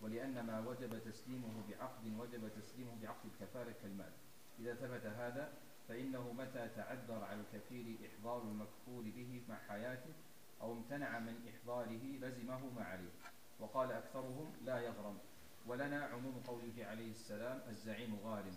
ولأن 0.01 0.45
ما 0.45 0.59
وجب 0.67 0.99
تسليمه 1.05 1.53
بعقد 1.69 2.05
وجب 2.19 2.49
تسليمه 2.61 2.91
بعقد 3.01 3.25
الكفالة 3.25 3.73
كالمال. 3.83 4.11
إذا 4.59 4.73
ثبت 4.73 5.05
هذا 5.05 5.53
فإنه 5.87 6.33
متى 6.33 6.69
تعذر 6.75 7.23
على 7.23 7.41
الكفيل 7.41 7.97
إحضار 8.07 8.41
المكفول 8.41 9.11
به 9.11 9.41
مع 9.49 9.57
حياته 9.69 10.13
أو 10.61 10.73
امتنع 10.73 11.19
من 11.19 11.35
إحضاره 11.49 12.01
لزمه 12.21 12.59
ما 12.75 12.83
عليه. 12.83 13.13
وقال 13.59 13.91
أكثرهم 13.91 14.51
لا 14.65 14.79
يغرم. 14.79 15.17
ولنا 15.67 16.05
عموم 16.05 16.41
قوله 16.47 16.85
عليه 16.85 17.11
السلام 17.11 17.61
الزعيم 17.69 18.15
غارم. 18.23 18.53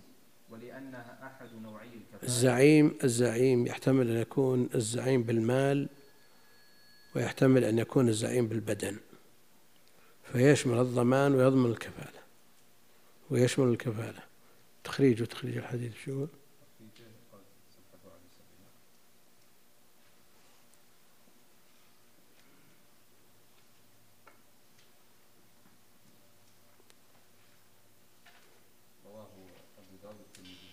ولأنها 0.50 1.18
أحد 1.26 1.54
نوعي 1.62 1.88
الكفالة 1.88 2.22
الزعيم 2.22 2.98
الزعيم 3.04 3.66
يحتمل 3.66 4.10
أن 4.10 4.16
يكون 4.16 4.68
الزعيم 4.74 5.22
بالمال 5.22 5.88
ويحتمل 7.16 7.64
أن 7.64 7.78
يكون 7.78 8.08
الزعيم 8.08 8.48
بالبدن. 8.48 8.96
فيشمل 10.32 10.78
الضمان 10.78 11.34
ويضمن 11.34 11.70
الكفالة. 11.70 12.22
ويشمل 13.30 13.68
الكفالة. 13.68 14.22
تخريج 14.84 15.22
وتخريج 15.22 15.56
الحديث 15.56 15.92
شو 16.04 16.20
هو؟ 16.20 16.26
رواه 29.06 29.28
أبو 29.78 29.96
داود 30.02 30.16
الترمذي 30.20 30.70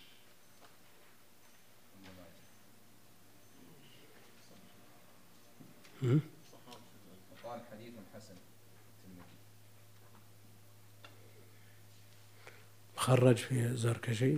هم؟ 6.04 6.22
وقال 7.44 7.62
حديث 7.72 7.94
حسن 8.16 8.36
الترمذي 8.36 9.24
خرج 13.14 13.36
في 13.38 13.76
زركشي. 13.76 14.38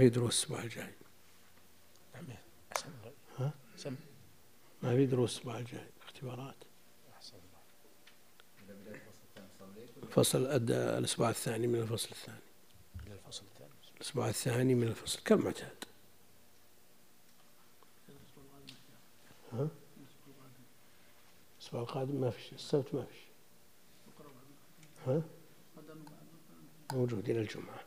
ما 0.00 0.04
في 0.08 0.10
دروس 0.10 0.38
الأسبوع 0.38 0.62
الجاي 0.62 0.92
ها؟ 3.38 3.52
سم. 3.76 3.96
ما 4.82 4.96
في 4.96 5.06
دروس 5.06 5.34
الأسبوع 5.36 5.58
الجاي 5.58 5.86
اختبارات 6.06 6.54
فصل 10.10 10.46
الد- 10.46 10.70
الأسبوع 10.70 11.30
الثاني 11.30 11.66
من 11.66 11.80
الفصل 11.80 12.08
الثاني. 12.10 12.38
إلى 13.06 13.14
الفصل 13.14 13.42
الثاني. 13.52 13.70
الأسبوع 13.96 14.28
الثاني 14.28 14.74
من 14.74 14.86
الفصل. 14.88 15.20
كالمعتاد 15.24 15.84
ها؟ 19.52 19.68
الأسبوع 21.58 21.80
القادم 21.82 22.20
ما 22.20 22.30
فيش 22.30 22.52
السبت 22.52 22.94
ما 22.94 23.04
فيش. 23.04 23.20
ها؟ 25.06 25.22
موجود 26.92 27.30
إلى 27.30 27.40
الجمعة. 27.40 27.80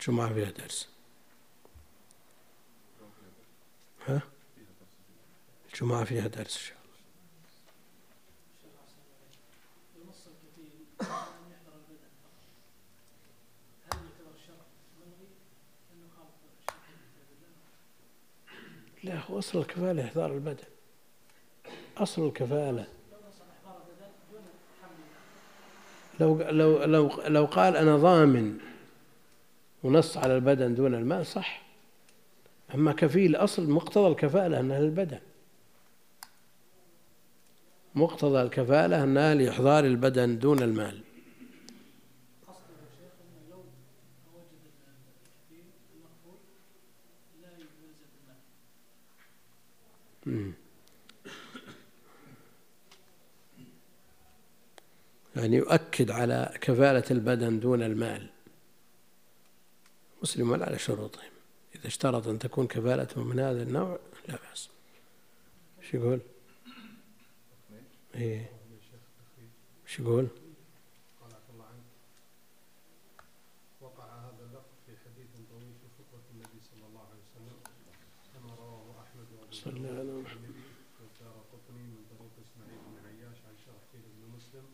الجمعة 0.00 0.34
فيها 0.34 0.50
درس 0.50 0.88
ها؟ 4.06 4.22
الجمعة 5.72 6.04
فيها 6.04 6.26
درس 6.26 6.56
إن 6.56 6.62
شاء 6.66 6.76
الله؟ 6.76 6.90
لا 19.04 19.20
هو 19.30 19.38
أصل 19.38 19.58
الكفالة 19.58 20.04
إحضار 20.04 20.32
البدن 20.32 20.64
أصل 21.96 22.26
الكفالة 22.26 22.86
لو 26.20 26.42
لو 26.42 26.84
لو 26.84 27.10
لو 27.26 27.44
قال 27.44 27.76
أنا 27.76 27.96
ضامن 27.96 28.58
ونص 29.82 30.16
على 30.16 30.36
البدن 30.36 30.74
دون 30.74 30.94
المال 30.94 31.26
صح. 31.26 31.62
أما 32.74 32.92
كفيل 32.92 33.36
أصل 33.36 33.70
مقتضى 33.70 34.08
الكفالة 34.08 34.60
أنها 34.60 34.80
للبدن 34.80 35.18
مقتضى 37.94 38.42
الكفالة 38.42 39.04
أنها 39.04 39.34
لإحضار 39.34 39.84
البدن 39.84 40.38
دون 40.38 40.62
المال. 40.62 41.00
يعني 55.36 55.56
يؤكد 55.56 56.10
على 56.10 56.54
كفالة 56.60 57.04
البدن 57.10 57.60
دون 57.60 57.82
المال. 57.82 58.26
مسلم 60.22 60.62
على 60.62 60.78
شروطهم 60.78 61.30
إذا 61.74 61.86
اشترط 61.86 62.28
أن 62.28 62.38
تكون 62.38 62.66
كفالته 62.66 63.22
من 63.24 63.40
هذا 63.40 63.62
النوع 63.62 63.98
لا 64.28 64.36
بأس 64.36 64.68
شو 65.90 65.96
يقول؟ 65.96 66.20
إيه 68.14 68.50
شو 69.86 70.02
يقول؟ 70.02 70.28
صلى. 79.52 79.90
الترمذي 79.90 80.48
والدار 81.00 81.36
قطني 81.52 81.82
من 81.82 82.04
طريق 82.10 82.34
إسماعيل 82.44 82.80
بن 82.86 83.06
عياش 83.06 83.38
عن 83.48 83.54
شرحبيل 83.66 84.02
بن 84.16 84.36
مسلم 84.36 84.66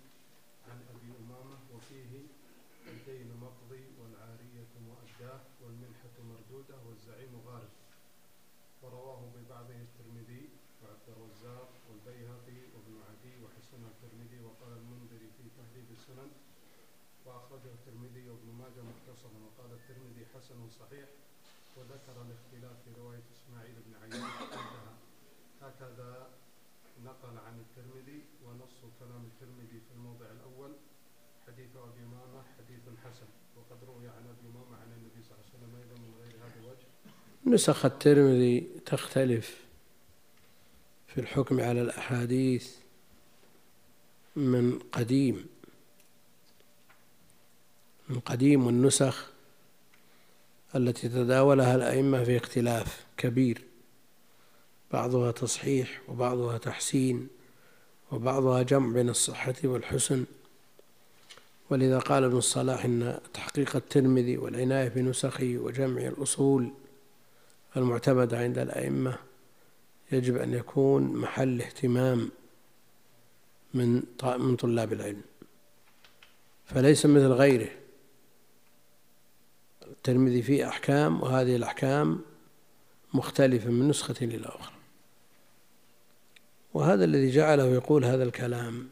عن 0.68 0.78
أبي 0.92 1.08
أمامة 1.20 1.58
وفيه 1.74 2.12
الدين 2.88 3.30
مقضي 3.40 3.84
والعارية 4.00 4.72
مؤداة 4.88 5.40
والمنحة 5.62 6.16
مردودة 6.30 6.76
والزعيم 6.86 7.40
غارب. 7.46 7.72
ورواه 8.82 9.20
ببعضه 9.34 9.74
الترمذي 9.74 10.48
وعبد 10.82 11.08
الرزاق 11.08 11.70
والبيهقي 11.88 12.60
وابن 12.74 12.94
عدي 13.08 13.34
وحسن 13.44 13.82
الترمذي 13.92 14.40
وقال 14.44 14.72
المنذري 14.72 15.30
في 15.36 15.44
تهذيب 15.56 15.90
السنن. 15.90 16.30
وأخرجه 17.26 17.72
الترمذي 17.78 18.30
وابن 18.30 18.48
ماجه 18.60 18.82
مختصرا. 18.82 19.38
وقال 19.46 19.70
الترمذي 19.72 20.26
حسن 20.34 20.70
صحيح 20.70 21.08
وذكر 21.76 22.22
الاختلاف 22.22 22.76
في 22.84 23.00
رواية 23.00 23.24
إسماعيل 23.32 23.74
بن 23.86 23.94
عياش 24.02 24.42
انتهى 24.42 24.94
هكذا 25.62 26.30
نقل 27.04 27.38
عن 27.38 27.60
الترمذي 27.60 28.24
ونص 28.44 28.80
كلام 29.00 29.24
الترمذي 29.24 29.80
في 29.80 29.92
الموضع 29.94 30.26
الأول. 30.30 30.72
حديث 31.46 31.70
أبي 31.76 32.00
أمامة 32.00 32.42
حديث 32.58 32.80
حسن 33.04 33.26
وقد 33.56 33.84
روي 33.88 34.08
عن 34.08 34.22
أبي 34.28 34.48
أمامة 34.50 34.76
عن 34.76 34.88
النبي 34.92 35.22
صلى 35.22 35.36
الله 35.36 35.44
عليه 35.44 35.56
وسلم 35.56 35.76
أيضا 35.80 35.94
من 36.02 36.14
غير 36.22 36.36
هذا 36.36 36.60
الوجه. 36.60 37.54
نسخ 37.54 37.84
الترمذي 37.84 38.68
تختلف 38.86 39.60
في 41.06 41.20
الحكم 41.20 41.60
على 41.60 41.82
الأحاديث 41.82 42.76
من 44.36 44.78
قديم 44.78 45.46
من 48.08 48.20
قديم 48.20 48.68
النسخ 48.68 49.30
التي 50.74 51.08
تداولها 51.08 51.74
الأئمة 51.74 52.24
في 52.24 52.36
اختلاف 52.36 53.06
كبير 53.16 53.64
بعضها 54.92 55.32
تصحيح 55.32 56.00
وبعضها 56.08 56.58
تحسين 56.58 57.28
وبعضها 58.12 58.62
جمع 58.62 58.92
بين 58.92 59.08
الصحة 59.08 59.54
والحسن. 59.64 60.24
ولذا 61.70 61.98
قال 61.98 62.24
ابن 62.24 62.36
الصلاح 62.36 62.84
إن 62.84 63.18
تحقيق 63.34 63.76
الترمذي 63.76 64.38
والعناية 64.38 64.88
بنسخه 64.88 65.56
وجمع 65.58 66.02
الأصول 66.02 66.72
المعتمدة 67.76 68.38
عند 68.38 68.58
الأئمة 68.58 69.18
يجب 70.12 70.36
أن 70.36 70.54
يكون 70.54 71.02
محل 71.02 71.62
اهتمام 71.62 72.30
من 73.74 74.02
من 74.24 74.56
طلاب 74.56 74.92
العلم. 74.92 75.22
فليس 76.64 77.06
مثل 77.06 77.26
غيره. 77.26 77.70
الترمذي 79.86 80.42
فيه 80.42 80.68
أحكام 80.68 81.22
وهذه 81.22 81.56
الأحكام 81.56 82.20
مختلفة 83.14 83.70
من 83.70 83.88
نسخة 83.88 84.14
إلى 84.22 84.46
أخرى. 84.46 84.74
وهذا 86.74 87.04
الذي 87.04 87.30
جعله 87.30 87.64
يقول 87.64 88.04
هذا 88.04 88.24
الكلام. 88.24 88.88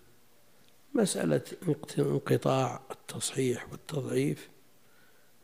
مسألة 0.95 1.41
انقط- 1.69 1.99
انقطاع 1.99 2.81
التصحيح 2.91 3.67
والتضعيف 3.73 4.49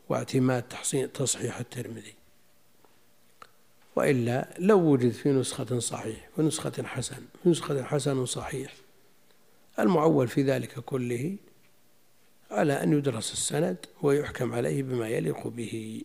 واعتماد 0.08 0.62
تحصين 0.62 1.12
تصحيح 1.12 1.58
الترمذي. 1.58 2.14
وإلا 3.96 4.48
لو 4.58 4.78
وجد 4.80 5.10
في 5.10 5.28
نسخة 5.28 5.78
صحيح 5.78 6.28
ونسخة 6.38 6.82
حسن 6.82 7.22
ونسخة 7.44 7.82
حسن 7.82 8.26
صحيح 8.26 8.72
المعول 9.78 10.28
في 10.28 10.42
ذلك 10.42 10.78
كله 10.80 11.36
على 12.50 12.82
أن 12.82 12.92
يدرس 12.92 13.32
السند 13.32 13.76
ويحكم 14.02 14.52
عليه 14.54 14.82
بما 14.82 15.08
يليق 15.08 15.48
به. 15.48 16.02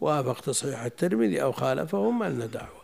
وآفق 0.00 0.40
تصحيح 0.40 0.80
الترمذي 0.82 1.42
أو 1.42 1.52
خالفه 1.52 2.10
ما 2.10 2.24
لنا 2.28 2.46
دعوة. 2.46 2.82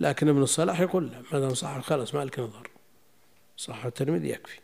لكن 0.00 0.28
ابن 0.28 0.42
الصلاح 0.42 0.80
يقول 0.80 1.10
لا 1.10 1.22
ما 1.32 1.38
دام 1.40 1.54
صح 1.54 1.80
خلاص 1.80 2.14
ما 2.14 2.24
لك 2.24 2.38
نظر. 2.38 2.70
صح 3.62 3.84
الترمذي 3.84 4.28
يكفي. 4.30 4.60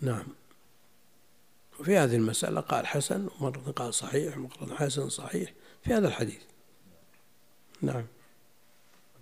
نعم. 0.00 0.26
وفي 1.80 1.96
هذه 1.96 2.16
المسألة 2.16 2.60
قال 2.60 2.86
حسن 2.86 3.28
ومرة 3.40 3.70
قال 3.72 3.94
صحيح 3.94 4.36
ومرة 4.38 4.74
حسن 4.74 5.08
صحيح 5.08 5.52
في 5.84 5.94
هذا 5.94 6.08
الحديث. 6.08 6.42
نعم 7.82 8.06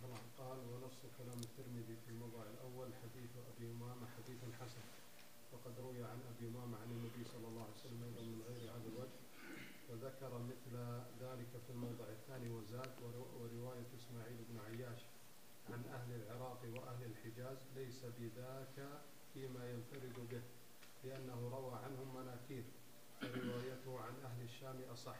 طبعا 0.02 0.20
قال 0.38 0.58
ونص 0.58 0.98
كلام 1.18 1.38
الترمذي 1.40 1.96
في 2.06 2.10
الموضع 2.12 2.42
الأول 2.54 2.88
حديث 3.02 3.30
أبي 3.56 3.66
أمامة 3.70 4.06
حديث 4.16 4.40
حسن 4.60 4.84
وقد 5.52 5.72
روي 5.80 6.04
عن 6.04 6.18
أبي 6.36 6.48
أمامة 6.48 6.76
عن 6.82 6.90
النبي 6.90 7.24
صلى 7.32 7.46
الله 7.48 7.62
عليه 7.62 7.72
وسلم 7.80 8.02
أيضا 8.04 8.22
من 8.22 8.42
غير 8.48 8.70
هذا 8.70 8.88
الوجه 8.92 9.18
وذكر 9.90 10.38
مثل 10.38 10.74
ذلك 11.24 11.50
في 11.66 11.70
الموضع 11.72 12.04
الثاني 12.08 12.50
وزاد 12.50 12.90
ورو- 13.02 13.30
ورواية 13.40 13.86
إسماعيل 13.98 14.38
بن 14.48 14.56
عياش 14.66 15.00
عن 15.70 15.82
أهل 15.94 16.10
العراق 16.22 16.60
وأهل 16.74 17.02
الحجاز 17.10 17.56
ليس 17.76 18.00
بذاك 18.18 18.76
فيما 19.34 19.70
ينفرد 19.70 20.16
به 20.30 20.42
لأنه 21.04 21.48
روى 21.52 21.74
عنهم 21.84 22.08
مناكير 22.16 22.64
وروايته 23.22 24.00
عن 24.00 24.14
أهل 24.24 24.42
الشام 24.44 24.76
أصح 24.92 25.16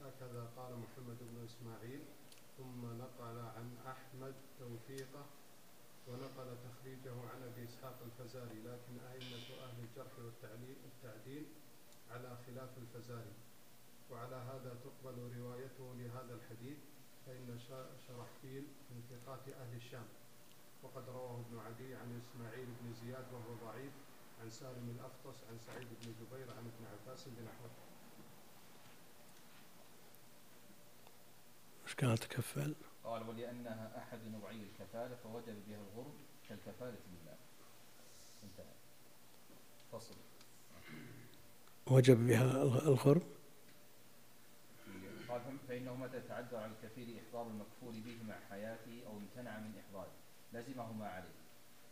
هكذا 0.00 0.50
قال 0.56 0.72
محمد 0.76 1.16
بن 1.20 1.44
إسماعيل 1.44 2.00
ثم 2.58 2.86
نقل 2.98 3.38
عن 3.56 3.76
أحمد 3.86 4.34
توثيقه 4.58 5.24
ونقل 6.08 6.56
تخريجه 6.68 7.12
عن 7.34 7.42
أبي 7.42 7.64
إسحاق 7.64 7.98
الفزاري 8.20 8.60
لكن 8.60 8.98
أئمة 9.12 9.48
أهل 9.64 9.84
الجرح 9.84 10.18
والتعليل 10.18 10.76
التعديل 10.84 11.46
على 12.10 12.36
خلاف 12.46 12.78
الفزاري. 12.78 13.32
وعلى 14.10 14.36
هذا 14.36 14.76
تقبل 14.84 15.36
روايته 15.38 15.94
لهذا 15.94 16.34
الحديث 16.34 16.78
فإن 17.26 17.58
شرحبيل 18.08 18.64
من 18.90 19.02
ثقات 19.10 19.48
أهل 19.48 19.76
الشام. 19.76 20.06
وقد 20.82 21.08
رواه 21.08 21.40
ابن 21.40 21.58
عدي 21.58 21.94
عن 21.94 22.20
إسماعيل 22.20 22.66
بن 22.80 22.94
زياد 22.94 23.24
وهو 23.32 23.54
ضعيف 23.64 23.92
عن 24.42 24.50
سالم 24.50 24.96
الأفطس 24.98 25.44
عن 25.50 25.58
سعيد 25.58 25.88
بن 26.02 26.12
جبير 26.20 26.50
عن 26.50 26.58
ابن 26.72 26.84
عباس 26.92 27.28
بنحوه 27.28 27.70
مش 31.86 31.96
كانت 31.96 32.24
تكفل 32.24 32.74
قال 33.04 33.28
ولأنها 33.28 33.98
أحد 33.98 34.18
نوعي 34.24 34.62
الكفالة 34.62 35.16
فوجب 35.16 35.66
بها 35.68 35.78
الغرب 35.78 36.14
كالكفالة 36.48 36.98
لله. 37.12 37.49
فصل. 39.92 40.14
وجب 41.86 42.26
بها 42.26 42.62
الغرب 42.62 43.22
قال 45.28 45.40
فإنه 45.68 45.94
متى 45.94 46.20
تعذر 46.28 46.56
على 46.56 46.72
الكفيل 46.72 47.16
إحضار 47.18 47.46
المكفول 47.46 48.00
به 48.00 48.16
مع 48.28 48.34
حياته 48.50 49.02
أو 49.06 49.12
امتنع 49.18 49.58
من 49.58 49.70
إحضاره 49.80 50.10
لزمه 50.52 50.92
ما 50.92 51.06
عليه. 51.06 51.40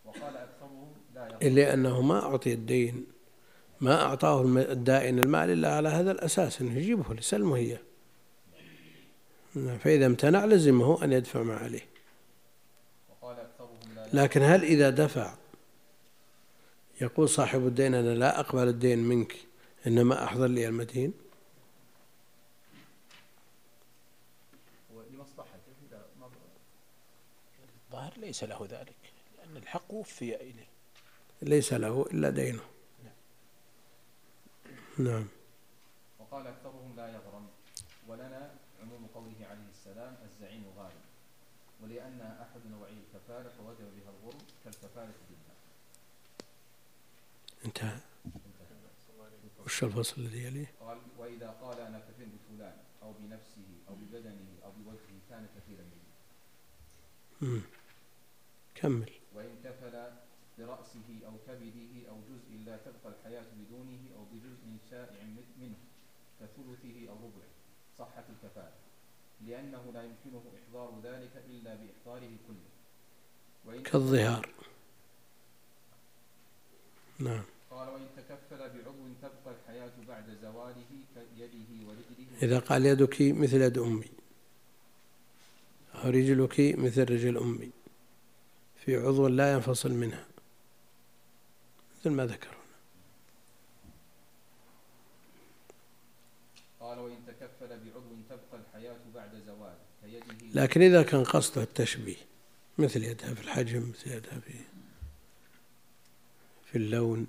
وقال 0.05 0.37
أكثرهم 0.37 0.93
لا 1.15 1.27
يغرب 1.27 1.43
إلا 1.43 1.75
أنه 1.75 2.03
ما 2.03 2.23
أعطي 2.23 2.53
الدين 2.53 3.07
ما 3.81 4.03
أعطاه 4.03 4.43
الدائن 4.43 5.19
المال 5.19 5.51
إلا 5.51 5.75
على 5.77 5.89
هذا 5.89 6.11
الأساس 6.11 6.61
أنه 6.61 6.79
يجيبه 6.79 7.15
لسلمه 7.15 7.57
هي. 7.57 7.79
نعم، 9.55 9.79
فإذا 9.79 10.07
امتنع 10.07 10.45
لزمه 10.45 11.05
أن 11.05 11.13
يدفع 11.13 11.43
ما 11.43 11.57
عليه. 11.57 11.87
لكن 14.13 14.43
هل 14.43 14.63
إذا 14.63 14.91
دفع 14.91 15.35
يقول 17.01 17.29
صاحب 17.29 17.67
الدين 17.67 17.95
أنا 17.95 18.15
لا 18.15 18.41
أقبل 18.41 18.69
الدين 18.69 18.99
منك 18.99 19.37
إنما 19.87 20.25
أحضر 20.25 20.47
لي 20.47 20.69
المدين 20.69 21.13
ولمصلحته 24.95 25.73
إذا 25.89 26.07
ما 26.21 26.31
الظاهر 27.87 28.13
ليس 28.17 28.45
له 28.45 28.67
ذلك 28.71 28.97
لأن 29.39 29.57
الحق 29.57 29.95
وفي 29.95 30.37
إليه. 30.37 30.69
ليس 31.43 31.73
له 31.73 32.07
إلا 32.13 32.31
دينه. 32.31 32.63
نعم. 34.99 35.27
وقال 36.19 36.47
أكثرهم 36.47 36.97
لا 36.97 37.09
يغرم 37.09 37.47
ولنا 38.09 38.51
عموم 38.83 39.07
قوله 39.15 39.47
عليه 39.51 39.69
السلام 39.71 40.17
الزعيم 40.25 40.65
غالب 40.79 41.03
ولأنها 41.83 42.43
أحد 42.43 42.61
نوعي 42.71 42.93
الكفالة 42.93 43.49
فوجب 43.49 43.89
بها 43.97 44.11
الغرم 44.11 44.39
كالكفالة 44.65 45.13
انتهى 47.69 47.99
وش 49.65 49.85
الفصل 49.85 50.21
الذي 50.23 50.43
يليه؟ 50.45 50.73
قال 50.81 50.99
وإذا 51.19 51.51
قال 51.51 51.81
أنا 51.81 51.99
كفيل 51.99 52.29
بفلان 52.29 52.77
أو 53.03 53.13
بنفسه 53.13 53.69
أو 53.89 53.95
ببدنه 53.95 54.51
أو 54.65 54.71
بوجهه 54.73 55.19
كان 55.31 55.47
كفيلا 55.57 55.83
به 55.83 57.47
مم. 57.47 57.61
كمل. 58.75 59.11
وإن 59.35 59.57
كفل 59.65 60.11
برأسه 60.59 61.09
أو 61.27 61.33
كبده 61.47 62.09
أو 62.11 62.17
جزء 62.31 62.51
لا 62.67 62.77
تبقى 62.77 63.09
الحياة 63.19 63.45
بدونه 63.59 64.01
أو 64.17 64.25
بجزء 64.33 64.77
شائع 64.91 65.23
من- 65.23 65.53
منه 65.61 65.77
كثلثه 66.41 67.09
أو 67.11 67.15
ربعه. 67.15 67.49
صحت 67.99 68.25
الكفالة. 68.31 68.73
لأنه 69.47 69.91
لا 69.95 70.03
يمكنه 70.03 70.43
إحضار 70.59 71.01
ذلك 71.05 71.45
إلا 71.49 71.75
بإحضاره 71.75 72.37
كله. 72.49 73.83
كالظهار. 73.83 74.49
نعم. 77.19 77.43
قال 77.79 77.89
وإن 77.89 78.07
تكفل 78.17 78.59
بعضو 78.59 79.15
تبقى 79.23 79.55
الحياة 79.55 79.93
بعد 80.09 80.39
زواله 80.43 80.85
كيده 81.15 81.87
ورجله. 81.87 82.27
إذا 82.43 82.59
قال 82.59 82.87
يدك 82.87 83.17
مثل 83.21 83.63
يد 83.63 83.79
أمي. 83.79 84.11
أو 85.95 86.11
رجلك 86.11 86.61
مثل 86.79 87.11
رجل 87.11 87.39
أمي. 87.39 87.71
في 88.85 88.97
عضو 88.97 89.27
لا 89.27 89.53
ينفصل 89.53 89.93
منها. 89.93 90.27
مثل 92.01 92.11
ما 92.11 92.27
ذكر 92.27 92.49
هنا. 92.49 92.59
قال 96.81 96.99
وإن 96.99 97.17
تكفل 97.27 97.69
بعضو 97.69 98.23
تبقى 98.31 98.61
الحياة 98.61 98.99
بعد 99.15 99.43
زواله 99.47 99.79
كيده 100.03 100.63
لكن 100.63 100.83
إذا 100.83 101.03
كان 101.03 101.25
قصده 101.25 101.63
التشبيه. 101.63 102.17
مثل 102.79 103.05
يدها 103.05 103.35
في 103.35 103.41
الحجم 103.41 103.91
مثل 103.91 104.13
يدها 104.13 104.41
في 104.41 104.53
في 106.73 106.79
اللون. 106.79 107.27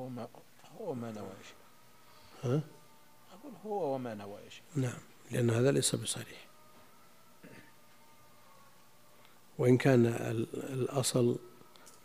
هو 0.00 0.08
ما 0.08 0.28
هو 0.80 0.94
ما 0.94 1.12
نوى 1.12 1.32
شيء. 1.44 1.56
ها؟ 2.42 2.62
أقول 3.32 3.52
هو 3.64 3.94
وما 3.94 4.14
نوى 4.14 4.50
شيء. 4.50 4.62
نعم 4.74 4.98
لأن 5.30 5.50
هذا 5.50 5.72
ليس 5.72 5.94
بصريح. 5.94 6.46
وإن 9.58 9.76
كان 9.76 10.06
ال- 10.06 10.72
الأصل 10.72 11.38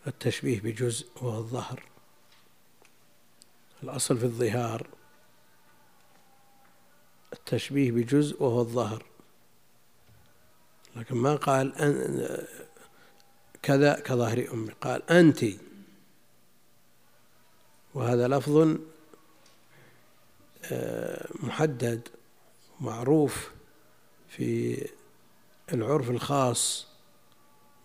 التشبيه 0.08 0.62
بجزء 0.62 1.08
وهو 1.16 1.38
الظهر. 1.38 1.84
الأصل 3.84 4.18
في 4.18 4.26
الظهار 4.26 4.88
التشبيه 7.34 7.91
بجزء 7.91 8.43
وهو 8.43 8.62
الظهر. 8.62 9.06
لكن 10.96 11.16
ما 11.16 11.36
قال 11.36 11.76
أن 11.76 12.28
كذا 13.62 14.00
كظهر 14.00 14.48
أمي. 14.54 14.72
قال 14.72 15.10
أنت 15.10 15.46
وهذا 17.96 18.28
لفظ 18.28 18.78
آه، 20.72 21.28
محدد 21.43 22.08
معروف 22.82 23.52
في 24.28 24.78
العرف 25.74 26.10
الخاص 26.10 26.88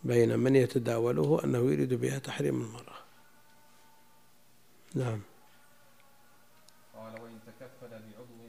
بين 0.04 0.38
من 0.38 0.56
يتداوله 0.56 1.40
أنه 1.44 1.58
يريد 1.58 1.94
بها 1.94 2.18
تحريم 2.18 2.60
المرأة. 2.62 2.98
نعم. 4.94 5.20
قال 6.94 7.20
وإن 7.22 7.38
تكفل 7.46 7.90
بعضو 7.90 8.48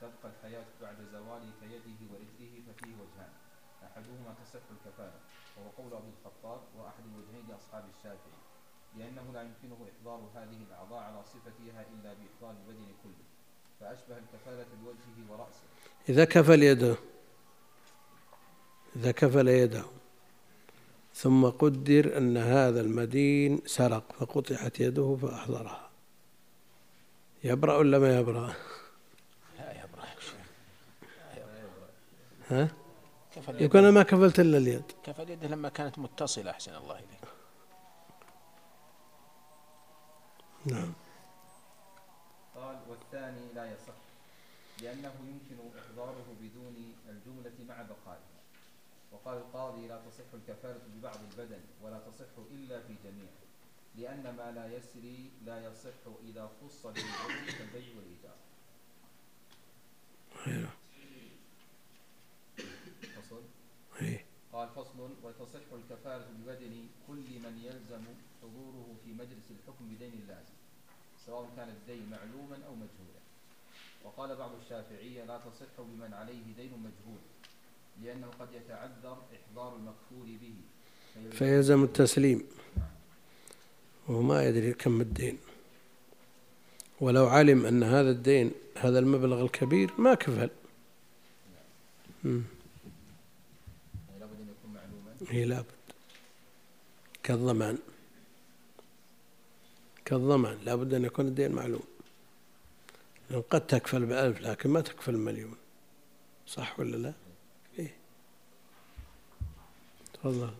تبقى 0.00 0.32
الحياة 0.36 0.66
بعد 0.82 0.96
زواله 1.12 1.50
كيده 1.60 2.12
ورجله 2.12 2.62
ففيه 2.66 2.94
وجهان 2.94 3.32
أحدهما 3.84 4.34
تصح 4.44 4.62
الكفالة 4.70 5.20
وهو 5.56 5.70
قول 5.70 5.92
أبي 5.94 6.10
الخطاب 6.18 6.60
وأحد 6.76 7.02
الوجهين 7.04 7.44
لأصحاب 7.48 7.84
الشافعي 7.98 8.44
لأنه 8.96 9.32
لا 9.32 9.42
يمكنه 9.42 9.86
إحضار 9.90 10.30
هذه 10.34 10.63
على 11.44 11.52
صفتها 11.52 11.80
إلا 11.80 12.14
بإحضار 12.14 12.50
البدن 12.50 12.86
كله 13.02 13.24
فأشبه 13.80 14.18
الكفالة 14.18 14.66
بوجهه 14.82 15.32
ورأسه. 15.32 15.60
إذا 16.08 16.24
كفل 16.24 16.62
يده 16.62 16.96
إذا 18.96 19.10
كفل 19.10 19.48
يده 19.48 19.84
ثم 21.14 21.46
قدر 21.46 22.18
أن 22.18 22.36
هذا 22.36 22.80
المدين 22.80 23.62
سرق 23.66 24.12
فقطعت 24.12 24.80
يده 24.80 25.16
فأحضرها. 25.22 25.90
يبرأ 27.44 27.76
ولا 27.76 27.98
ما 27.98 28.18
يبرأ؟ 28.18 28.46
لا 29.58 29.72
شيخ 30.20 30.34
لا 31.18 31.42
يبرح 31.42 31.88
ها؟ 32.50 32.68
كفى 33.36 33.64
يكون 33.64 33.80
أنا 33.80 33.90
ما 33.90 34.02
كفلت 34.02 34.40
إلا 34.40 34.58
اليد. 34.58 34.92
كفى 35.04 35.22
اليد 35.22 35.44
لما 35.44 35.68
كانت 35.68 35.98
متصلة 35.98 36.50
أحسن 36.50 36.74
الله 36.74 36.94
إليك. 36.94 37.24
نعم. 40.66 40.92
قال 43.14 43.22
والثاني 43.22 43.52
لا 43.54 43.72
يصح 43.74 43.94
لأنه 44.82 45.14
يمكن 45.20 45.78
إحضاره 45.78 46.36
بدون 46.42 46.94
الجملة 47.08 47.64
مع 47.68 47.82
بقائها. 47.82 48.34
وقال 49.12 49.38
القاضي 49.38 49.88
لا 49.88 50.00
تصح 50.06 50.24
الكفالة 50.34 50.80
ببعض 50.96 51.18
البدن 51.30 51.60
ولا 51.82 51.98
تصح 51.98 52.38
إلا 52.50 52.80
في 52.80 52.94
جميعه 53.04 53.44
لأن 53.96 54.36
ما 54.36 54.52
لا 54.52 54.76
يسري 54.76 55.30
لا 55.46 55.64
يصح 55.64 56.00
إذا 56.28 56.50
خص 56.62 56.86
بالعضو 56.86 57.46
كالبيع 57.58 57.94
والإيجار. 57.96 58.36
فصل. 63.22 63.42
إيه. 64.00 64.24
قال 64.52 64.68
فصل 64.68 65.10
وتصح 65.22 65.72
الكفالة 65.72 66.26
ببدن 66.30 66.86
كل 67.08 67.40
من 67.40 67.60
يلزم 67.64 68.04
حضوره 68.42 68.96
في 69.04 69.12
مجلس 69.12 69.50
الحكم 69.50 69.94
بدين 69.94 70.26
لازم. 70.28 70.63
سواء 71.26 71.48
كان 71.56 71.68
الدين 71.68 72.10
معلوما 72.10 72.56
أو 72.66 72.74
مجهولا. 72.74 73.20
وقال 74.04 74.36
بعض 74.36 74.50
الشافعية 74.64 75.24
لا 75.24 75.38
تصح 75.38 75.66
بمن 75.78 76.14
عليه 76.14 76.42
دين 76.56 76.70
مجهول 76.70 77.20
لأنه 78.02 78.26
قد 78.40 78.48
يتعذر 78.52 79.18
إحضار 79.36 79.76
المكفول 79.76 80.26
به. 80.40 80.54
فيلزم- 81.38 81.84
التسليم 81.84 82.42
وهو 84.08 84.22
ما 84.22 84.44
يدري 84.44 84.72
كم 84.72 85.00
الدين. 85.00 85.38
ولو 87.00 87.26
علم 87.26 87.66
أن 87.66 87.82
هذا 87.82 88.10
الدين 88.10 88.52
هذا 88.76 88.98
المبلغ 88.98 89.42
الكبير 89.42 89.90
ما 89.98 90.14
كفل. 90.14 90.50
يعني 92.24 92.42
لابد 94.20 94.40
أن 94.40 94.48
يكون 94.48 94.74
معلوما. 94.74 95.16
هي 95.28 95.44
لابد. 95.44 95.66
كالضمان. 97.22 97.78
كالضمان 100.04 100.58
لابد 100.64 100.94
أن 100.94 101.04
يكون 101.04 101.26
الدين 101.26 101.52
معلوم. 101.52 101.82
لأن 103.30 103.42
قد 103.50 103.66
تكفل 103.66 104.06
بألف 104.06 104.40
لكن 104.40 104.70
ما 104.70 104.80
تكفل 104.80 105.16
مليون. 105.16 105.56
صح 106.46 106.80
ولا 106.80 106.96
لا؟ 106.96 107.12
إيه. 107.78 107.94
تفضل. 110.14 110.50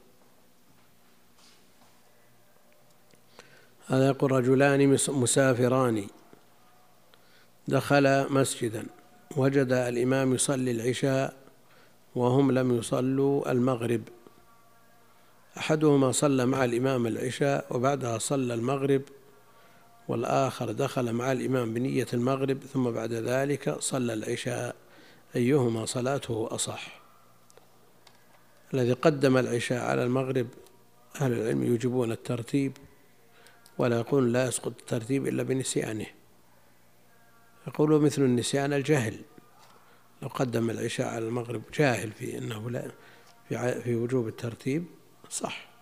هذا 3.86 4.06
يقول 4.08 4.32
رجلان 4.32 4.88
مس- 4.88 5.10
مسافران. 5.10 6.06
دخل 7.68 8.32
مسجدا. 8.32 8.86
وجد 9.36 9.72
الإمام 9.72 10.34
يصلي 10.34 10.70
العشاء 10.70 11.36
وهم 12.14 12.52
لم 12.52 12.78
يصلوا 12.78 13.50
المغرب. 13.52 14.02
أحدهما 15.58 16.12
صلى 16.12 16.46
مع 16.46 16.64
الإمام 16.64 17.06
العشاء 17.06 17.66
وبعدها 17.76 18.18
صلى 18.18 18.54
المغرب. 18.54 19.02
والآخر 20.08 20.72
دخل 20.72 21.12
مع 21.12 21.32
الإمام 21.32 21.74
بنية 21.74 22.06
المغرب 22.12 22.58
ثم 22.72 22.90
بعد 22.90 23.12
ذلك 23.12 23.78
صلى 23.78 24.12
العشاء. 24.12 24.76
أيهما 25.36 25.86
صلاته 25.86 26.48
أصح؟ 26.50 27.00
الذي 28.74 28.92
قدم 28.92 29.36
العشاء 29.36 29.84
على 29.84 30.04
المغرب 30.04 30.46
أهل 31.20 31.32
العلم 31.32 31.74
يجيبون 31.74 32.12
الترتيب 32.12 32.76
ولا 33.78 33.98
يقول 33.98 34.32
لا 34.32 34.46
يسقط 34.46 34.72
الترتيب 34.80 35.26
إلا 35.26 35.42
بنسيانه. 35.42 36.06
يقولوا 37.66 38.00
مثل 38.00 38.22
النسيان 38.22 38.72
الجهل 38.72 39.20
لو 40.22 40.28
قدم 40.28 40.70
العشاء 40.70 41.06
على 41.06 41.26
المغرب 41.26 41.62
جاهل 41.78 42.12
في 42.12 42.38
أنه 42.38 42.70
لا 42.70 42.90
في 43.80 43.94
وجوب 43.94 44.28
الترتيب 44.28 44.84
صح. 45.30 45.73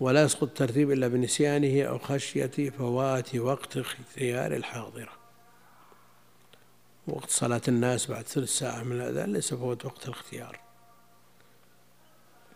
ولا 0.00 0.22
يسقط 0.22 0.42
الترتيب 0.42 0.90
إلا 0.90 1.08
بنسيانه 1.08 1.82
أو 1.82 1.98
خشية 1.98 2.70
فوات 2.70 3.34
وقت 3.34 3.76
اختيار 3.76 4.56
الحاضرة. 4.56 5.12
وقت 7.06 7.30
صلاة 7.30 7.62
الناس 7.68 8.06
بعد 8.06 8.26
ثلث 8.26 8.50
ساعة 8.50 8.82
من 8.82 8.96
الأذان 8.96 9.32
ليس 9.32 9.54
فوت 9.54 9.84
وقت 9.84 10.04
الاختيار. 10.04 10.60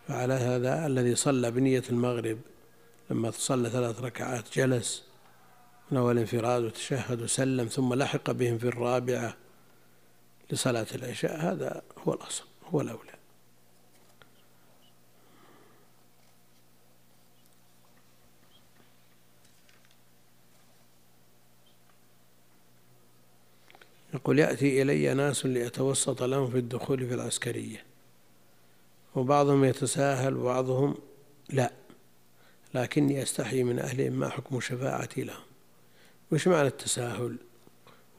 فعلى 0.08 0.34
هذا 0.34 0.86
الذي 0.86 1.14
صلى 1.14 1.50
بنية 1.50 1.82
المغرب 1.90 2.38
لما 3.10 3.30
صلى 3.30 3.70
ثلاث 3.70 4.00
ركعات 4.00 4.58
جلس 4.58 5.04
من 5.90 5.98
أول 5.98 6.18
انفراد 6.18 6.62
وتشهد 6.62 7.22
وسلم 7.22 7.66
ثم 7.66 7.94
لحق 7.94 8.30
بهم 8.30 8.58
في 8.58 8.68
الرابعة 8.68 9.36
لصلاة 10.50 10.86
العشاء 10.94 11.40
هذا 11.40 11.82
هو 11.98 12.12
الأصل 12.12 12.44
هو 12.70 12.80
الأولى. 12.80 13.15
يقول 24.14 24.38
يأتي 24.38 24.82
إلي 24.82 25.14
ناس 25.14 25.46
ليتوسط 25.46 26.22
لهم 26.22 26.50
في 26.50 26.58
الدخول 26.58 27.08
في 27.08 27.14
العسكرية. 27.14 27.84
وبعضهم 29.14 29.64
يتساهل 29.64 30.36
وبعضهم 30.36 30.94
لا. 31.48 31.72
لكني 32.74 33.22
أستحي 33.22 33.62
من 33.62 33.78
أهلهم 33.78 34.12
ما 34.12 34.28
حكم 34.28 34.60
شفاعتي 34.60 35.24
لهم. 35.24 35.44
وش 36.32 36.48
معنى 36.48 36.68
التساهل؟ 36.68 37.36